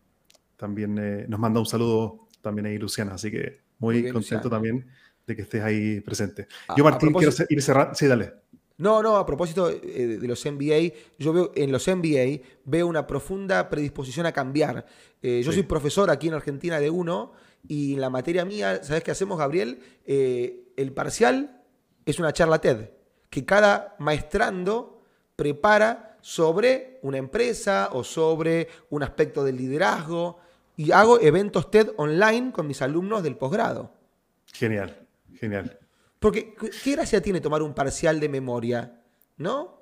[0.59, 4.49] también eh, nos manda un saludo también ahí Luciana, así que muy, Muy bien, contento
[4.49, 4.51] Luciana.
[4.51, 4.87] también
[5.27, 6.49] de que estés ahí presente.
[6.77, 7.95] Yo Martín quiero ir cerrando.
[7.95, 8.35] Sí, dale.
[8.77, 12.87] No, no, a propósito eh, de de los MBA, yo veo en los MBA veo
[12.89, 14.85] una profunda predisposición a cambiar.
[15.23, 15.59] Eh, yo Sí.
[15.59, 17.33] soy profesor aquí en Argentina de uno
[17.69, 19.79] y en la materia mía, ¿sabes qué hacemos, Gabriel?
[20.07, 21.63] Eh, el parcial
[22.05, 22.91] es una charla TED
[23.31, 25.01] que cada maestrando
[25.37, 30.39] prepara sobre una empresa o sobre un aspecto del liderazgo
[30.77, 33.93] y hago eventos TED online con mis alumnos del posgrado.
[34.53, 35.07] Genial,
[35.39, 35.79] genial.
[36.25, 38.99] Porque, ¿qué- ¿qué gracia tiene tomar un parcial de memoria?
[39.37, 39.79] ¿No?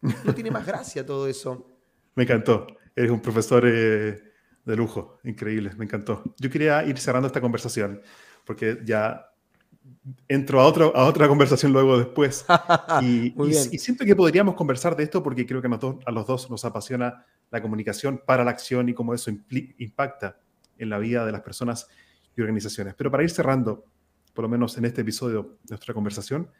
[0.00, 1.66] No tiene más gracia todo eso.
[2.14, 2.68] Me encantó.
[2.94, 4.20] Eres un profesor eh,
[4.64, 6.22] de lujo, increíble, me encantó.
[6.38, 8.02] Yo quería ir cerrando esta conversación
[8.44, 9.26] porque ya
[10.28, 12.44] entro a, otro, a otra conversación luego después.
[13.02, 13.32] Y,
[13.78, 16.50] siento que podríamos conversar de esto porque creo que a, nos dos- a los dos
[16.50, 19.30] nos apasiona la comunicación para la acción y cómo eso
[19.78, 20.38] impacta
[20.78, 21.88] en la vida de las personas
[22.36, 22.94] y organizaciones.
[22.96, 23.84] Pero para ir cerrando,
[24.40, 26.50] por lo menos en este episodio de nuestra conversación,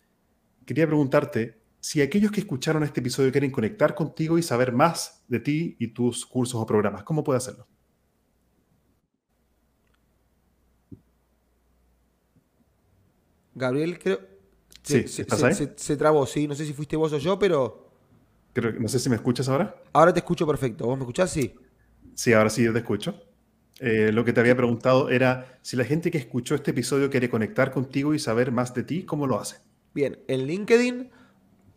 [0.67, 5.41] quería preguntarte si aquellos que escucharon este episodio quieren conectar contigo y saber más de
[5.41, 7.67] ti y tus cursos o programas, ¿cómo puede hacerlo?
[13.55, 14.21] Gabriel, creo.
[14.83, 15.55] Sí, se, ¿estás se- ahí?
[15.55, 16.47] se- se trabó, sí.
[16.47, 17.91] No sé si fuiste vos o yo, pero
[18.53, 19.75] Creo, no sé si me escuchas ahora.
[19.93, 20.87] ahora te escucho perfecto.
[20.87, 21.31] ¿Vos me escuchás?
[21.31, 21.55] Sí.
[22.15, 23.15] Sí, ahora sí yo te escucho.
[23.83, 27.31] Eh, lo que te había preguntado era si la gente que escuchó este episodio quiere
[27.31, 29.57] conectar contigo y saber más de ti, ¿cómo lo hace?
[29.95, 31.11] Bien, en LinkedIn,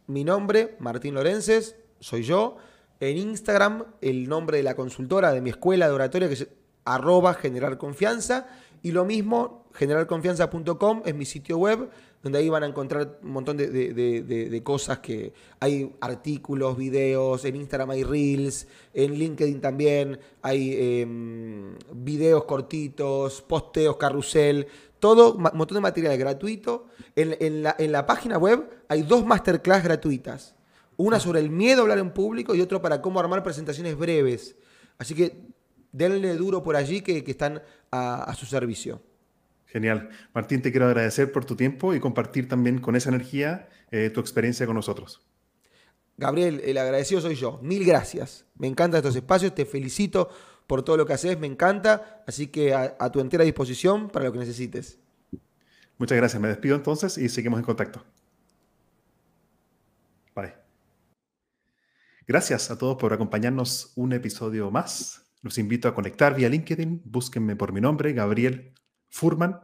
[0.08, 2.58] mi nombre, Martín Lorences, soy yo.
[3.00, 6.48] En Instagram, el nombre de la consultora de mi escuela de oratoria, que es
[6.84, 8.48] arroba generar confianza.
[8.82, 11.90] Y lo mismo, generarconfianza.com es mi sitio web,
[12.24, 17.90] donde ahí van a encontrar un montón de, cosas que hay artículos, videos, en Instagram
[17.92, 24.68] hay reels, en LinkedIn también hay em, videos cortitos, posteos, carrusel,
[25.00, 26.88] todo, un montón de material gratuito.
[27.14, 30.56] En, la, página web hay dos masterclass gratuitas.
[30.96, 34.56] Una sobre el miedo a hablar en público y otro para cómo armar presentaciones breves.
[34.98, 35.42] Así que
[35.92, 37.62] denle duro por allí que, están
[37.92, 39.02] a su servicio.
[39.74, 40.10] Genial.
[40.36, 44.20] Martín, te quiero agradecer por tu tiempo y compartir también con esa energía eh, tu
[44.20, 45.26] experiencia con nosotros.
[46.16, 47.60] Gabriel, el agradecido soy yo.
[47.64, 48.46] Mil gracias.
[48.56, 49.56] Me encantan estos espacios.
[49.56, 50.30] Te felicito
[50.68, 51.40] por todo lo que haces.
[51.40, 52.24] Me encanta.
[52.28, 55.00] Así que a, a tu entera disposición para lo que necesites.
[55.98, 56.40] Muchas gracias.
[56.40, 58.06] Me despido entonces y seguimos en contacto.
[60.36, 60.54] Bye.
[62.28, 65.34] Gracias a todos por acompañarnos un episodio más.
[65.42, 67.02] Los invito a conectar vía LinkedIn.
[67.06, 68.76] Búsquenme por mi nombre, Gabriel
[69.14, 69.60] Furman,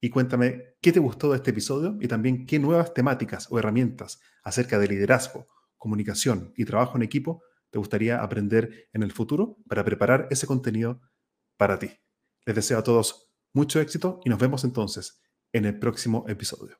[0.00, 4.20] y cuéntame qué te gustó de este episodio y también qué nuevas temáticas o herramientas
[4.44, 9.84] acerca de liderazgo, comunicación y trabajo en equipo te gustaría aprender en el futuro para
[9.84, 11.00] preparar ese contenido
[11.56, 11.90] para ti.
[12.46, 15.20] Les deseo a todos mucho éxito y nos vemos entonces
[15.52, 16.78] en el próximo episodio.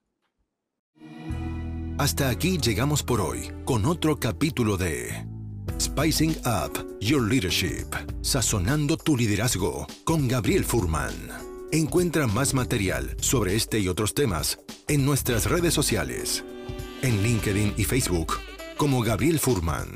[1.99, 5.27] Hasta aquí llegamos por hoy con otro capítulo de
[5.81, 7.89] Spicing Up Your Leadership,
[8.23, 11.54] sazonando tu liderazgo con Gabriel Furman.
[11.75, 16.45] Encuentra más material sobre este y otros temas en nuestras redes sociales,
[17.03, 18.35] en LinkedIn y Facebook
[18.77, 19.89] como Gabriel Furman.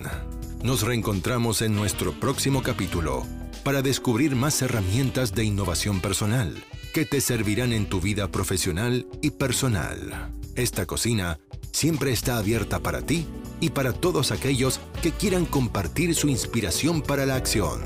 [0.64, 3.24] Nos reencontramos en nuestro próximo capítulo
[3.62, 6.52] para descubrir más herramientas de innovación personal
[6.92, 10.32] que te servirán en tu vida profesional y personal.
[10.56, 11.38] Esta cocina
[11.70, 13.24] siempre está abierta para ti
[13.60, 17.82] y para todos aquellos que quieran compartir su inspiración para la acción.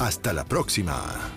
[0.00, 1.30] Hasta la próxima.